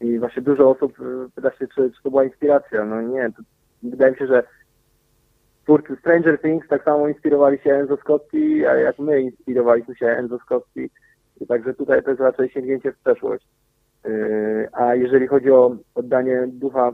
I 0.01 0.19
właśnie 0.19 0.41
dużo 0.41 0.69
osób 0.69 0.99
y, 0.99 1.03
pyta 1.35 1.51
się, 1.51 1.67
czy, 1.67 1.91
czy 1.91 2.03
to 2.03 2.09
była 2.09 2.23
inspiracja. 2.23 2.85
No 2.85 3.01
nie, 3.01 3.31
to, 3.37 3.43
wydaje 3.83 4.11
mi 4.11 4.17
się, 4.17 4.27
że 4.27 4.43
twórcy 5.63 5.95
Stranger 5.95 6.41
Things 6.41 6.67
tak 6.67 6.83
samo 6.83 7.07
inspirowali 7.07 7.57
się 7.57 7.73
Enzo 7.73 7.97
Scotti, 7.97 8.65
a 8.65 8.75
jak 8.75 8.99
my 8.99 9.21
inspirowaliśmy 9.21 9.95
się 9.95 10.07
Enzo 10.07 10.39
Scotti. 10.39 10.89
Także 11.47 11.73
tutaj 11.73 12.03
to 12.03 12.09
jest 12.09 12.21
raczej 12.21 12.49
sięgnięcie 12.49 12.91
w 12.91 12.99
przeszłość. 12.99 13.47
A 14.71 14.95
jeżeli 14.95 15.27
chodzi 15.27 15.51
o 15.51 15.75
oddanie 15.95 16.47
ducha 16.47 16.93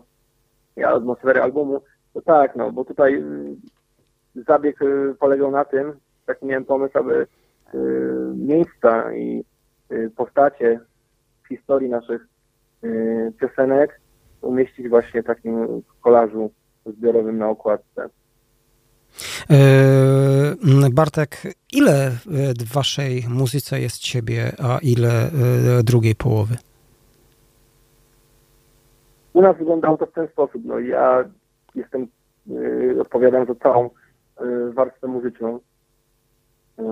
i 0.78 0.84
atmosfery 0.84 1.42
albumu, 1.42 1.82
to 2.14 2.22
tak, 2.22 2.56
no, 2.56 2.72
bo 2.72 2.86
tutaj 2.86 3.16
y, 3.16 4.44
zabieg 4.48 4.82
y, 4.82 5.16
polegał 5.20 5.52
na 5.52 5.66
tym, 5.66 5.94
taki 6.26 6.46
miałem 6.46 6.66
pomysł, 6.66 6.98
aby 6.98 7.28
y, 7.74 7.78
miejsca 8.36 9.14
i 9.14 9.44
postacie 10.16 10.80
w 11.44 11.48
historii 11.48 11.90
naszych 11.90 12.28
piosenek 13.40 14.02
umieścić 14.42 14.90
właśnie 14.90 15.24
w 15.24 15.26
takim 15.26 15.82
kolażu 16.02 16.52
zbiorowym 16.86 17.38
na 17.38 17.50
okładce. 17.50 18.10
E, 19.50 20.90
Bartek, 20.92 21.42
ile 21.74 22.12
w 22.60 22.74
waszej 22.74 23.26
muzyce 23.30 23.80
jest 23.80 23.98
ciebie, 23.98 24.52
a 24.60 24.80
ile 24.82 25.30
drugiej 25.84 26.16
połowy? 26.16 26.58
U 29.36 29.42
nas 29.42 29.58
wyglądało 29.58 29.98
to 29.98 30.06
w 30.06 30.12
ten 30.12 30.28
sposób. 30.28 30.62
No, 30.66 30.80
ja 30.80 31.24
jestem, 31.76 32.08
y, 32.50 33.02
odpowiadam 33.02 33.46
za 33.46 33.56
całą 33.56 33.86
y, 33.86 33.92
warstwę 34.74 35.08
muzyczną, 35.08 35.60
y, 36.80 36.84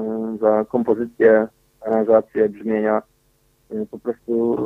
za 0.42 0.66
kompozycję, 0.66 1.48
aranżację, 1.82 2.50
brzmienia. 2.50 3.02
Po 3.92 4.00
prostu 4.00 4.58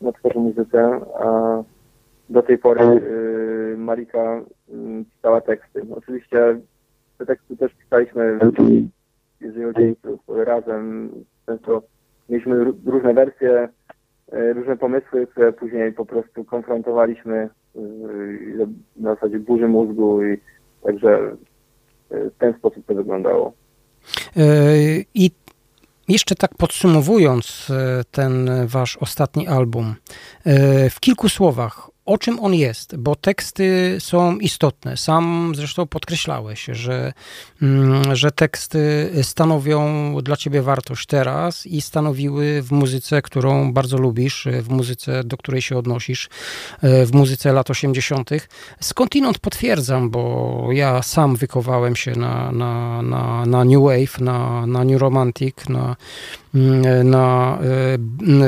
no, 0.00 0.12
tworzę 0.12 0.38
muzykę, 0.40 1.00
a 1.20 1.62
do 2.30 2.42
tej 2.42 2.58
pory 2.58 3.02
Marika 3.76 4.40
pisała 5.14 5.40
teksty. 5.40 5.86
Oczywiście 5.96 6.60
te 7.18 7.26
teksty 7.26 7.56
też 7.56 7.74
pisaliśmy, 7.74 8.38
jeżeli 9.40 9.64
chodzi 9.64 9.96
razem, 10.28 11.10
często 11.46 11.82
mieliśmy 12.28 12.64
różne 12.86 13.14
wersje, 13.14 13.68
różne 14.32 14.76
pomysły, 14.76 15.26
które 15.26 15.52
później 15.52 15.92
po 15.92 16.06
prostu 16.06 16.44
konfrontowaliśmy 16.44 17.48
na 18.96 19.14
zasadzie 19.14 19.38
burzy 19.38 19.68
mózgu 19.68 20.24
i 20.24 20.38
także 20.82 21.36
e, 22.10 22.30
w 22.30 22.38
ten 22.38 22.54
sposób 22.58 22.86
to 22.86 22.94
wyglądało. 22.94 23.52
E, 24.36 24.42
I 25.14 25.30
jeszcze 26.08 26.34
tak 26.34 26.54
podsumowując 26.54 27.68
e, 27.70 28.04
ten 28.10 28.50
wasz 28.66 28.96
ostatni 28.96 29.48
album, 29.48 29.94
w 30.90 31.00
kilku 31.00 31.28
słowach, 31.28 31.90
o 32.04 32.18
czym 32.18 32.40
on 32.40 32.54
jest, 32.54 32.96
bo 32.96 33.16
teksty 33.16 33.96
są 34.00 34.38
istotne. 34.38 34.96
Sam 34.96 35.52
zresztą 35.56 35.86
podkreślałeś, 35.86 36.64
że, 36.72 37.12
mm, 37.62 38.16
że 38.16 38.30
teksty 38.30 39.10
stanowią 39.22 40.14
dla 40.22 40.36
ciebie 40.36 40.62
wartość 40.62 41.06
teraz 41.06 41.66
i 41.66 41.80
stanowiły 41.80 42.62
w 42.62 42.72
muzyce, 42.72 43.22
którą 43.22 43.72
bardzo 43.72 43.98
lubisz, 43.98 44.48
w 44.62 44.68
muzyce, 44.68 45.24
do 45.24 45.36
której 45.36 45.62
się 45.62 45.78
odnosisz, 45.78 46.28
w 46.82 47.10
muzyce 47.12 47.52
lat 47.52 47.70
80. 47.70 48.30
Skądinąd 48.80 49.38
potwierdzam, 49.38 50.10
bo 50.10 50.68
ja 50.72 51.02
sam 51.02 51.36
wykowałem 51.36 51.96
się 51.96 52.12
na, 52.12 52.52
na, 52.52 53.02
na, 53.02 53.46
na 53.46 53.64
New 53.64 53.82
Wave, 53.82 54.20
na, 54.20 54.66
na 54.66 54.84
New 54.84 55.00
Romantic, 55.00 55.68
na, 55.68 55.96
na 57.04 57.58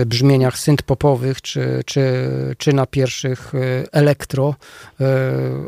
e, 0.01 0.07
brzmieniach 0.07 0.59
synth-popowych, 0.59 1.41
czy, 1.41 1.83
czy, 1.87 2.29
czy 2.59 2.73
na 2.73 2.87
pierwszych 2.87 3.45
E, 3.55 3.93
elektro, 3.93 4.55
e, 5.01 5.05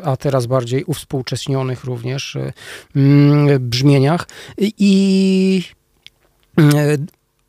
a 0.05 0.16
teraz 0.16 0.47
bardziej 0.47 0.84
uwspółcześnionych 0.84 1.84
również 1.84 2.39
mm, 2.97 3.68
brzmieniach 3.68 4.28
i 4.59 5.62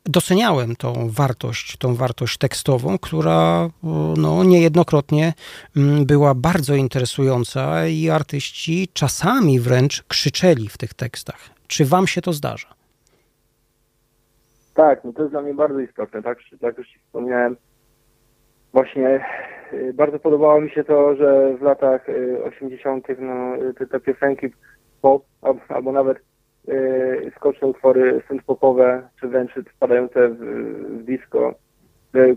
doceniałem 0.04 0.76
tą 0.76 1.10
wartość, 1.10 1.76
tą 1.76 1.94
wartość 1.94 2.38
tekstową, 2.38 2.98
która 2.98 3.70
no, 4.16 4.44
niejednokrotnie 4.44 5.34
mm, 5.76 6.06
była 6.06 6.34
bardzo 6.34 6.74
interesująca 6.74 7.86
i 7.86 8.10
artyści 8.10 8.88
czasami 8.92 9.60
wręcz 9.60 10.02
krzyczeli 10.02 10.68
w 10.68 10.78
tych 10.78 10.94
tekstach. 10.94 11.50
Czy 11.66 11.84
wam 11.84 12.06
się 12.06 12.22
to 12.22 12.32
zdarza? 12.32 12.77
Tak, 14.78 15.04
no 15.04 15.12
to 15.12 15.22
jest 15.22 15.32
dla 15.32 15.42
mnie 15.42 15.54
bardzo 15.54 15.80
istotne. 15.80 16.22
Tak, 16.22 16.38
jak 16.62 16.78
już 16.78 16.88
wspomniałem, 17.06 17.56
właśnie 18.72 19.24
y, 19.72 19.92
bardzo 19.94 20.18
podobało 20.18 20.60
mi 20.60 20.70
się 20.70 20.84
to, 20.84 21.16
że 21.16 21.56
w 21.56 21.62
latach 21.62 22.06
80. 22.44 23.10
Y, 23.10 23.16
no, 23.20 23.56
te, 23.78 23.86
te 23.86 24.00
piosenki 24.00 24.46
pop, 25.02 25.24
albo 25.68 25.92
nawet 25.92 26.18
y, 26.68 27.32
skoczne 27.36 27.68
utwory 27.68 28.22
synth-popowe, 28.28 29.02
czy 29.20 29.28
wręcz 29.28 29.52
wpadające 29.74 30.28
w, 30.28 30.38
w 31.00 31.04
disco, 31.04 31.54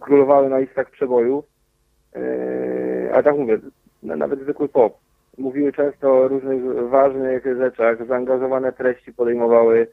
królowały 0.01 0.49
na 0.49 0.59
listach 0.59 0.89
przebojów. 0.89 1.45
A 3.13 3.23
tak 3.23 3.37
mówię, 3.37 3.59
nawet 4.03 4.39
zwykły 4.39 4.69
pop. 4.69 4.97
Mówiły 5.37 5.71
często 5.73 6.17
o 6.17 6.27
różnych 6.27 6.89
ważnych 6.89 7.43
rzeczach, 7.57 8.07
zaangażowane 8.07 8.73
treści 8.73 9.13
podejmowały 9.13 9.87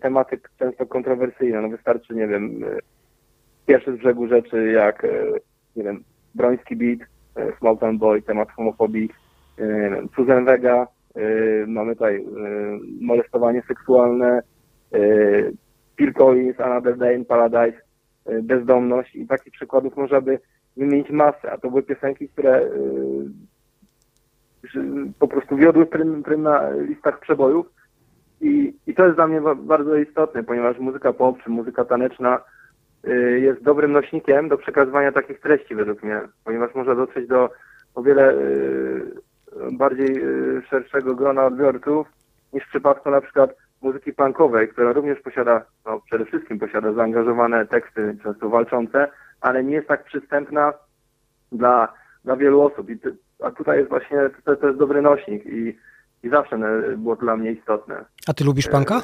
tematy 0.00 0.40
często 0.58 0.86
kontrowersyjne. 0.86 1.60
No 1.60 1.68
wystarczy, 1.68 2.14
nie 2.14 2.26
wiem, 2.28 2.64
pierwsze 3.66 3.92
z 3.92 3.98
brzegu 3.98 4.28
rzeczy 4.28 4.72
jak, 4.72 5.04
e, 5.04 5.08
nie 5.76 5.84
wiem, 5.84 6.04
Broński 6.34 6.76
Beat, 6.76 6.98
Small 7.58 7.78
Town 7.78 7.98
Boy, 7.98 8.22
temat 8.22 8.50
homofobii, 8.50 9.10
Susan 10.16 10.44
Vega, 10.44 10.86
mamy 11.66 11.92
tutaj 11.92 12.24
molestowanie 13.00 13.62
seksualne, 13.68 14.42
Phil 15.96 16.12
Collins, 16.12 16.60
Another 16.60 16.96
Day 16.96 17.16
in 17.16 17.24
Paradise, 17.24 17.80
bezdomność 18.42 19.16
i 19.16 19.26
takich 19.26 19.52
przykładów 19.52 19.96
można 19.96 20.20
by 20.20 20.38
wymienić 20.76 21.10
masę, 21.10 21.52
a 21.52 21.58
to 21.58 21.70
były 21.70 21.82
piosenki, 21.82 22.28
które 22.28 22.70
po 25.18 25.28
prostu 25.28 25.56
wiodły 25.56 25.86
prym, 25.86 26.22
prym 26.22 26.42
na 26.42 26.70
listach 26.70 27.20
przebojów 27.20 27.66
i, 28.40 28.74
i 28.86 28.94
to 28.94 29.04
jest 29.04 29.16
dla 29.16 29.26
mnie 29.26 29.40
bardzo 29.56 29.96
istotne, 29.96 30.44
ponieważ 30.44 30.78
muzyka 30.78 31.12
pop 31.12 31.42
czy 31.42 31.50
muzyka 31.50 31.84
taneczna 31.84 32.40
Y, 33.06 33.40
jest 33.40 33.62
dobrym 33.62 33.92
nośnikiem 33.92 34.48
do 34.48 34.58
przekazywania 34.58 35.12
takich 35.12 35.40
treści 35.40 35.74
według 35.74 36.02
mnie, 36.02 36.20
ponieważ 36.44 36.74
można 36.74 36.94
dotrzeć 36.94 37.28
do 37.28 37.50
o 37.94 38.02
wiele 38.02 38.32
y, 38.32 39.12
bardziej 39.72 40.24
y, 40.24 40.62
szerszego 40.70 41.14
grona 41.14 41.46
odbiorców 41.46 42.06
niż 42.52 42.64
w 42.64 42.68
przypadku 42.68 43.10
na 43.10 43.20
przykład 43.20 43.50
muzyki 43.82 44.12
punkowej, 44.12 44.68
która 44.68 44.92
również 44.92 45.20
posiada, 45.20 45.64
no 45.86 46.00
przede 46.00 46.24
wszystkim 46.24 46.58
posiada 46.58 46.92
zaangażowane 46.92 47.66
teksty, 47.66 48.16
często 48.22 48.48
walczące, 48.48 49.08
ale 49.40 49.64
nie 49.64 49.74
jest 49.74 49.88
tak 49.88 50.04
przystępna 50.04 50.72
dla, 51.52 51.92
dla 52.24 52.36
wielu 52.36 52.60
osób. 52.60 52.90
I 52.90 52.98
a 53.42 53.50
tutaj 53.50 53.78
jest 53.78 53.90
właśnie, 53.90 54.18
to, 54.44 54.56
to 54.56 54.66
jest 54.66 54.78
dobry 54.78 55.02
nośnik 55.02 55.46
i, 55.46 55.78
i 56.22 56.28
zawsze 56.28 56.58
było 56.96 57.16
to 57.16 57.22
dla 57.22 57.36
mnie 57.36 57.52
istotne. 57.52 58.04
A 58.28 58.34
ty 58.34 58.44
lubisz 58.44 58.68
punka? 58.68 59.02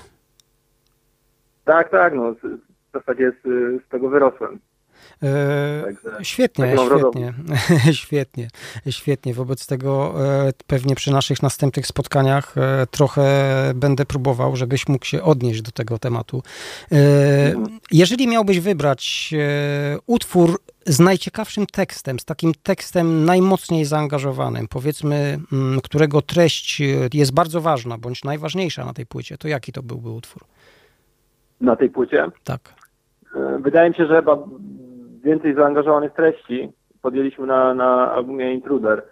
Tak, 1.64 1.90
tak, 1.90 2.14
no 2.14 2.34
w 2.34 2.92
zasadzie 2.92 3.32
z, 3.44 3.46
z 3.86 3.88
tego 3.88 4.08
wyrosłem. 4.08 4.60
E, 5.24 5.84
świetnie, 6.22 6.76
świetnie, 6.86 7.34
świetnie, 8.02 8.48
świetnie. 8.90 9.34
Wobec 9.34 9.66
tego 9.66 10.14
e, 10.46 10.52
pewnie 10.66 10.94
przy 10.94 11.12
naszych 11.12 11.42
następnych 11.42 11.86
spotkaniach 11.86 12.58
e, 12.58 12.86
trochę 12.90 13.24
będę 13.74 14.04
próbował, 14.04 14.56
żebyś 14.56 14.88
mógł 14.88 15.04
się 15.04 15.22
odnieść 15.22 15.62
do 15.62 15.70
tego 15.70 15.98
tematu. 15.98 16.42
Jeżeli 17.90 18.28
miałbyś 18.28 18.60
wybrać 18.60 19.34
utwór 20.06 20.60
z 20.86 21.00
najciekawszym 21.00 21.66
tekstem, 21.66 22.18
z 22.18 22.24
takim 22.24 22.52
tekstem 22.62 23.24
najmocniej 23.24 23.84
zaangażowanym, 23.84 24.68
powiedzmy, 24.68 25.38
mm, 25.52 25.80
którego 25.80 26.22
treść 26.22 26.82
jest 27.14 27.34
bardzo 27.34 27.60
ważna, 27.60 27.98
bądź 27.98 28.24
najważniejsza 28.24 28.84
na 28.84 28.92
tej 28.92 29.06
płycie, 29.06 29.38
to 29.38 29.48
jaki 29.48 29.72
to 29.72 29.82
byłby 29.82 30.10
utwór? 30.10 30.44
Na 31.60 31.76
tej 31.76 31.90
płycie? 31.90 32.26
Tak. 32.44 32.74
wydaje 33.60 33.90
mi 33.90 33.96
się, 33.96 34.06
że 34.06 34.16
chyba 34.16 34.38
więcej 35.24 35.54
zaangażowanych 35.54 36.12
treści 36.12 36.72
podjęliśmy 37.02 37.46
na, 37.46 37.74
na 37.74 38.12
albumie 38.12 38.54
Intruder. 38.54 39.02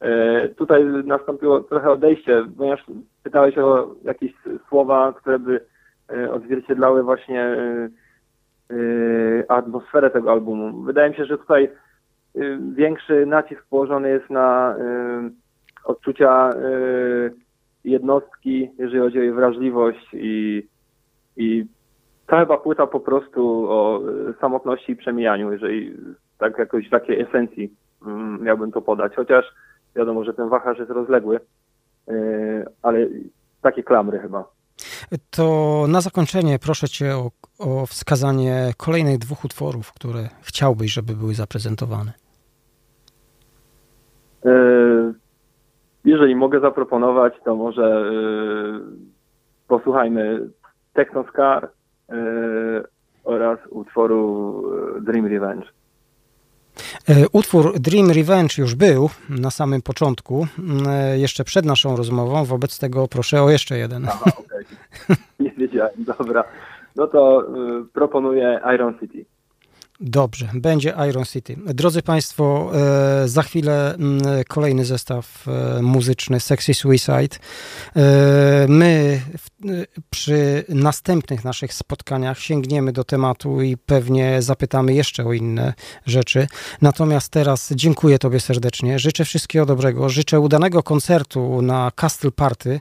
E, 0.00 0.48
tutaj 0.48 0.84
nastąpiło 1.04 1.60
trochę 1.60 1.90
odejście, 1.90 2.44
ponieważ 2.58 2.84
pytałeś 3.22 3.58
o 3.58 3.94
jakieś 4.04 4.32
słowa, 4.68 5.12
które 5.12 5.38
by 5.38 5.60
e, 6.10 6.32
odzwierciedlały 6.32 7.02
właśnie 7.02 7.56
atmosferę 9.48 10.10
tego 10.10 10.32
albumu. 10.32 10.82
Wydaje 10.82 11.10
mi 11.10 11.16
się, 11.16 11.24
że 11.24 11.38
tutaj 11.38 11.70
większy 12.74 13.26
nacisk 13.26 13.66
położony 13.70 14.08
jest 14.08 14.30
na 14.30 14.76
odczucia 15.84 16.50
jednostki, 17.84 18.70
jeżeli 18.78 19.00
chodzi 19.00 19.18
o 19.18 19.22
jej 19.22 19.32
wrażliwość 19.32 20.08
i, 20.12 20.66
i 21.36 21.66
ta 22.26 22.40
chyba 22.40 22.58
płyta 22.58 22.86
po 22.86 23.00
prostu 23.00 23.66
o 23.70 24.00
e, 24.30 24.34
samotności 24.40 24.92
i 24.92 24.96
przemijaniu, 24.96 25.52
jeżeli 25.52 25.96
tak 26.38 26.58
jakoś 26.58 26.86
w 26.86 26.90
takiej 26.90 27.20
esencji 27.20 27.72
mm, 28.06 28.42
miałbym 28.42 28.72
to 28.72 28.82
podać. 28.82 29.14
Chociaż 29.16 29.44
wiadomo, 29.96 30.24
że 30.24 30.34
ten 30.34 30.48
wachlarz 30.48 30.78
jest 30.78 30.90
rozległy, 30.90 31.40
e, 32.08 32.14
ale 32.82 33.06
takie 33.62 33.82
klamry 33.82 34.18
chyba. 34.18 34.44
To 35.30 35.84
na 35.88 36.00
zakończenie 36.00 36.58
proszę 36.58 36.88
Cię 36.88 37.16
o, 37.16 37.30
o 37.58 37.86
wskazanie 37.86 38.72
kolejnych 38.76 39.18
dwóch 39.18 39.44
utworów, 39.44 39.92
które 39.92 40.28
chciałbyś, 40.42 40.92
żeby 40.92 41.12
były 41.12 41.34
zaprezentowane. 41.34 42.12
E, 44.44 44.52
jeżeli 46.04 46.36
mogę 46.36 46.60
zaproponować, 46.60 47.34
to 47.44 47.56
może 47.56 48.12
posłuchajmy 49.68 50.48
Techno 50.92 51.24
Scar 51.32 51.68
E, 51.68 51.83
oraz 53.24 53.58
utworu 53.70 54.62
e, 54.96 55.00
Dream 55.00 55.26
Revenge. 55.26 55.66
E, 57.08 57.28
utwór 57.32 57.80
Dream 57.80 58.10
Revenge 58.10 58.54
już 58.58 58.74
był 58.74 59.10
na 59.28 59.50
samym 59.50 59.82
początku, 59.82 60.46
jeszcze 61.14 61.44
przed 61.44 61.64
naszą 61.64 61.96
rozmową, 61.96 62.44
wobec 62.44 62.78
tego 62.78 63.08
proszę 63.08 63.42
o 63.42 63.50
jeszcze 63.50 63.78
jeden. 63.78 64.06
Aha, 64.08 64.32
okay. 64.36 64.64
Nie 65.40 65.50
wiedziałem, 65.50 65.94
dobra. 65.98 66.44
No 66.96 67.06
to 67.06 67.46
proponuję 67.92 68.60
Iron 68.74 68.98
City. 68.98 69.24
Dobrze, 70.00 70.48
będzie 70.54 70.94
Iron 71.10 71.24
City. 71.24 71.56
Drodzy 71.66 72.02
Państwo, 72.02 72.70
e, 72.74 73.28
za 73.28 73.42
chwilę 73.42 73.94
mm, 73.94 74.20
kolejny 74.48 74.84
zestaw 74.84 75.48
e, 75.48 75.82
muzyczny 75.82 76.40
Sexy 76.40 76.74
Suicide. 76.74 77.36
E, 77.96 78.66
my 78.68 79.20
przy 80.10 80.64
następnych 80.68 81.44
naszych 81.44 81.74
spotkaniach 81.74 82.38
sięgniemy 82.38 82.92
do 82.92 83.04
tematu 83.04 83.62
i 83.62 83.76
pewnie 83.76 84.42
zapytamy 84.42 84.94
jeszcze 84.94 85.24
o 85.24 85.32
inne 85.32 85.74
rzeczy. 86.06 86.46
Natomiast 86.82 87.28
teraz 87.28 87.72
dziękuję 87.74 88.18
Tobie 88.18 88.40
serdecznie. 88.40 88.98
Życzę 88.98 89.24
wszystkiego 89.24 89.66
dobrego. 89.66 90.08
Życzę 90.08 90.40
udanego 90.40 90.82
koncertu 90.82 91.62
na 91.62 91.90
Castle 91.96 92.30
Party 92.30 92.80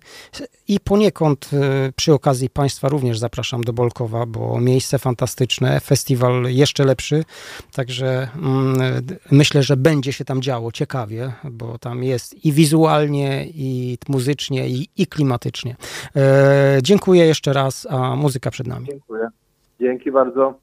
i 0.68 0.80
poniekąd 0.80 1.50
przy 1.96 2.14
okazji 2.14 2.50
Państwa 2.50 2.90
również 2.90 3.20
zapraszam 3.20 3.64
do 3.64 3.74
Bolkowa, 3.74 4.26
bo 4.26 4.60
miejsce 4.60 5.00
fantastyczne, 5.00 5.80
festiwal 5.80 6.44
jeszcze 6.44 6.84
lepszy 6.84 6.94
lepszy. 6.94 7.26
Także 7.74 8.28
mm, 8.36 9.06
myślę, 9.32 9.64
że 9.64 9.78
będzie 9.78 10.14
się 10.14 10.26
tam 10.26 10.42
działo 10.42 10.72
ciekawie, 10.72 11.34
bo 11.44 11.78
tam 11.78 12.04
jest 12.04 12.46
i 12.46 12.52
wizualnie, 12.52 13.48
i 13.48 13.98
muzycznie, 14.08 14.70
i, 14.70 14.90
i 14.98 15.08
klimatycznie. 15.08 15.76
E, 16.16 16.73
dziękuję 16.82 17.26
jeszcze 17.26 17.54
raz, 17.54 17.88
a 17.90 18.16
muzyka 18.16 18.52
przed 18.52 18.68
nami. 18.68 18.86
Dziękuję. 18.86 19.28
Dzięki 19.80 20.12
bardzo. 20.12 20.60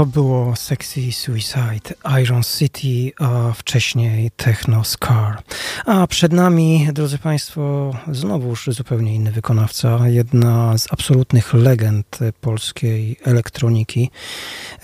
To 0.00 0.06
było 0.06 0.56
Sexy 0.56 1.12
Suicide, 1.12 2.20
Iron 2.22 2.42
City, 2.42 3.12
a 3.18 3.52
wcześniej 3.52 4.30
Techno 4.36 4.84
Scar. 4.84 5.42
A 5.86 6.06
przed 6.06 6.32
nami, 6.32 6.88
drodzy 6.92 7.18
Państwo, 7.18 7.92
znowuż 8.12 8.68
zupełnie 8.72 9.14
inny 9.14 9.32
wykonawca, 9.32 10.08
jedna 10.08 10.78
z 10.78 10.92
absolutnych 10.92 11.54
legend 11.54 12.18
polskiej 12.40 13.16
elektroniki 13.24 14.10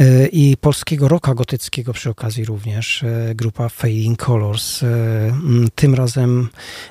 e, 0.00 0.26
i 0.26 0.56
polskiego 0.56 1.08
rocka 1.08 1.34
gotyckiego 1.34 1.92
przy 1.92 2.10
okazji 2.10 2.44
również, 2.44 3.02
e, 3.02 3.34
grupa 3.34 3.68
Fading 3.68 4.24
Colors. 4.24 4.82
E, 4.82 4.86
tym 5.74 5.94
razem 5.94 6.48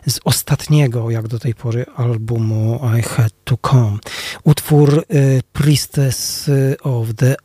z 0.07 0.19
ostatniego, 0.23 1.11
jak 1.11 1.27
do 1.27 1.39
tej 1.39 1.55
pory, 1.55 1.85
albumu 1.95 2.79
I 2.99 3.01
Had 3.01 3.33
To 3.43 3.57
Come. 3.71 3.97
Utwór 4.43 5.05
Priestess 5.53 6.49
of 6.83 7.07
the 7.15 7.35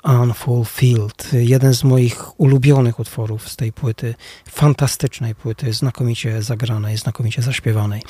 Unfulfilled. 0.71 1.33
Jeden 1.33 1.75
z 1.75 1.85
moich 1.85 2.41
ulubionych 2.41 3.01
utworów 3.01 3.49
z 3.49 3.57
tej 3.57 3.73
płyty. 3.73 4.15
Fantastycznej 4.49 5.35
płyty, 5.35 5.73
znakomicie 5.73 6.43
zagranej, 6.43 6.97
znakomicie 6.97 7.43
zaśpiewanej. 7.43 8.03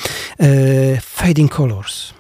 Fading 1.00 1.54
Colors. 1.54 2.19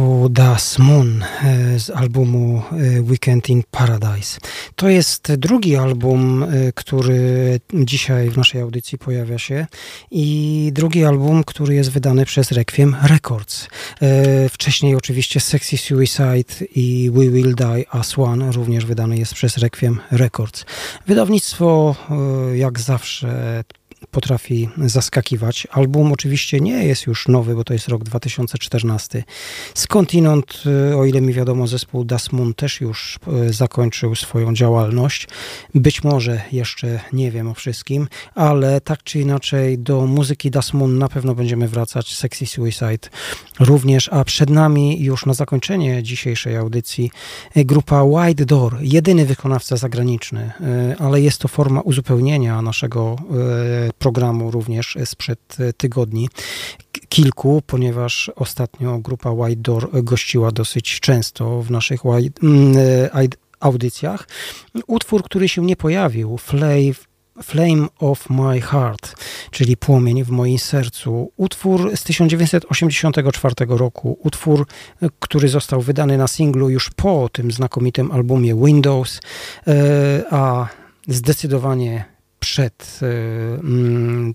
Zespół 0.00 0.28
Das 0.28 0.78
Moon 0.78 1.22
e, 1.22 1.78
z 1.78 1.90
albumu 1.90 2.62
e, 2.72 3.02
Weekend 3.02 3.50
in 3.50 3.62
Paradise. 3.70 4.40
To 4.76 4.88
jest 4.88 5.32
drugi 5.34 5.76
album, 5.76 6.42
e, 6.42 6.72
który 6.72 7.60
dzisiaj 7.74 8.30
w 8.30 8.36
naszej 8.36 8.60
audycji 8.60 8.98
pojawia 8.98 9.38
się 9.38 9.66
i 10.10 10.70
drugi 10.74 11.04
album, 11.04 11.44
który 11.44 11.74
jest 11.74 11.90
wydany 11.90 12.24
przez 12.24 12.52
Requiem 12.52 12.96
Records. 13.02 13.68
Wcześniej 14.50 14.94
oczywiście 14.94 15.40
Sexy 15.40 15.76
Suicide 15.76 16.66
i 16.74 17.10
We 17.14 17.28
Will 17.28 17.54
Die 17.54 17.84
As 17.90 18.18
One 18.18 18.52
również 18.52 18.86
wydany 18.86 19.18
jest 19.18 19.34
przez 19.34 19.56
Requiem 19.56 20.00
Records. 20.10 20.64
Wydawnictwo 21.06 21.96
jak 22.54 22.80
zawsze 22.80 23.64
potrafi 24.10 24.68
zaskakiwać. 24.86 25.66
Album 25.70 26.12
oczywiście 26.12 26.60
nie 26.60 26.84
jest 26.84 27.06
już 27.06 27.28
nowy, 27.28 27.54
bo 27.54 27.64
to 27.64 27.72
jest 27.72 27.88
rok 27.88 28.04
2014. 28.04 29.24
Skądinąd, 29.74 30.62
y, 30.90 30.96
o 30.96 31.04
ile 31.04 31.20
mi 31.20 31.32
wiadomo, 31.32 31.66
zespół 31.66 32.04
Das 32.04 32.32
Moon 32.32 32.54
też 32.54 32.80
już 32.80 33.18
y, 33.48 33.52
zakończył 33.52 34.14
swoją 34.14 34.54
działalność. 34.54 35.28
Być 35.74 36.04
może 36.04 36.42
jeszcze 36.52 37.00
nie 37.12 37.30
wiem 37.30 37.48
o 37.48 37.54
wszystkim, 37.54 38.08
ale 38.34 38.80
tak 38.80 39.02
czy 39.02 39.20
inaczej 39.20 39.78
do 39.78 40.06
muzyki 40.06 40.50
Das 40.50 40.72
Moon 40.72 40.98
na 40.98 41.08
pewno 41.08 41.34
będziemy 41.34 41.68
wracać. 41.68 42.16
Sexy 42.16 42.46
Suicide 42.46 43.08
również, 43.60 44.08
a 44.12 44.24
przed 44.24 44.50
nami 44.50 45.02
już 45.02 45.26
na 45.26 45.34
zakończenie 45.34 46.02
dzisiejszej 46.02 46.56
audycji 46.56 47.10
y, 47.56 47.64
grupa 47.64 48.02
White 48.02 48.46
Door, 48.46 48.76
jedyny 48.80 49.26
wykonawca 49.26 49.76
zagraniczny, 49.76 50.52
ale 50.98 51.20
jest 51.20 51.38
to 51.38 51.48
forma 51.48 51.80
uzupełnienia 51.80 52.62
naszego 52.62 53.16
programu 53.98 54.50
również 54.50 54.98
sprzed 55.04 55.56
tygodni. 55.76 56.28
Kilku, 57.08 57.62
ponieważ 57.66 58.30
ostatnio 58.36 58.98
grupa 58.98 59.30
White 59.30 59.60
Door 59.62 59.90
gościła 60.02 60.52
dosyć 60.52 61.00
często 61.00 61.62
w 61.62 61.70
naszych 61.70 62.00
mm, 62.06 62.76
audycjach. 63.60 64.28
Utwór, 64.86 65.22
który 65.22 65.48
się 65.48 65.64
nie 65.64 65.76
pojawił, 65.76 66.38
Flave 66.38 67.10
Flame 67.42 67.86
of 67.98 68.30
My 68.30 68.60
Heart, 68.60 69.14
czyli 69.50 69.76
Płomień 69.76 70.24
w 70.24 70.30
moim 70.30 70.58
sercu. 70.58 71.32
Utwór 71.36 71.96
z 71.96 72.04
1984 72.04 73.54
roku. 73.68 74.18
Utwór, 74.22 74.66
który 75.20 75.48
został 75.48 75.80
wydany 75.80 76.18
na 76.18 76.28
singlu 76.28 76.70
już 76.70 76.90
po 76.90 77.28
tym 77.32 77.52
znakomitym 77.52 78.12
albumie 78.12 78.54
Windows, 78.54 79.20
e, 79.66 80.22
a 80.30 80.68
zdecydowanie 81.08 82.04
przed 82.40 83.00
e, 83.02 83.06
mm, 83.60 84.34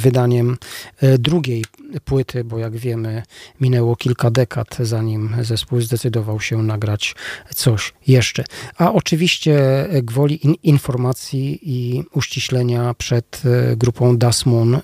wydaniem 0.00 0.56
e, 1.00 1.18
drugiej 1.18 1.64
płyty, 2.04 2.44
bo 2.44 2.58
jak 2.58 2.76
wiemy, 2.76 3.22
minęło 3.60 3.96
kilka 3.96 4.30
dekad, 4.30 4.76
zanim 4.80 5.36
zespół 5.40 5.80
zdecydował 5.80 6.40
się 6.40 6.62
nagrać 6.62 7.14
coś 7.54 7.92
jeszcze. 8.06 8.44
A 8.76 8.92
oczywiście 8.92 9.86
gwoli 10.02 10.46
in 10.46 10.54
informacji 10.62 11.58
i 11.62 12.04
uściślenia 12.14 12.94
przed 12.94 13.42
e, 13.44 13.76
grupą 13.76 14.18
Das 14.18 14.46
Moon 14.46 14.80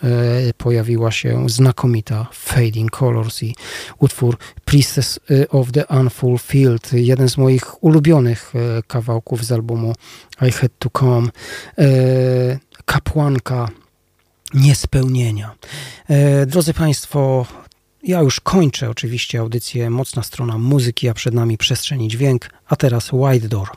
pojawiła 0.56 1.10
się 1.10 1.48
znakomita 1.48 2.26
Fading 2.32 2.90
Colors 2.90 3.42
i 3.42 3.54
utwór 3.98 4.38
Priestess 4.64 5.20
of 5.48 5.72
the 5.72 5.86
Unfulfilled, 5.86 6.92
jeden 6.92 7.28
z 7.28 7.36
moich 7.38 7.84
ulubionych 7.84 8.52
kawałków 8.86 9.44
z 9.44 9.52
albumu 9.52 9.94
I 10.48 10.52
Had 10.52 10.72
To 10.78 10.90
Come 10.90 11.28
kapłanka 12.84 13.68
niespełnienia. 14.54 15.54
E, 16.08 16.46
drodzy 16.46 16.74
Państwo, 16.74 17.46
ja 18.02 18.20
już 18.20 18.40
kończę 18.40 18.90
oczywiście 18.90 19.38
audycję 19.38 19.90
Mocna 19.90 20.22
Strona 20.22 20.58
Muzyki, 20.58 21.08
a 21.08 21.14
przed 21.14 21.34
nami 21.34 21.58
przestrzeni 21.58 22.08
dźwięk, 22.08 22.50
a 22.66 22.76
teraz 22.76 23.12
White 23.12 23.48
Door. 23.48 23.68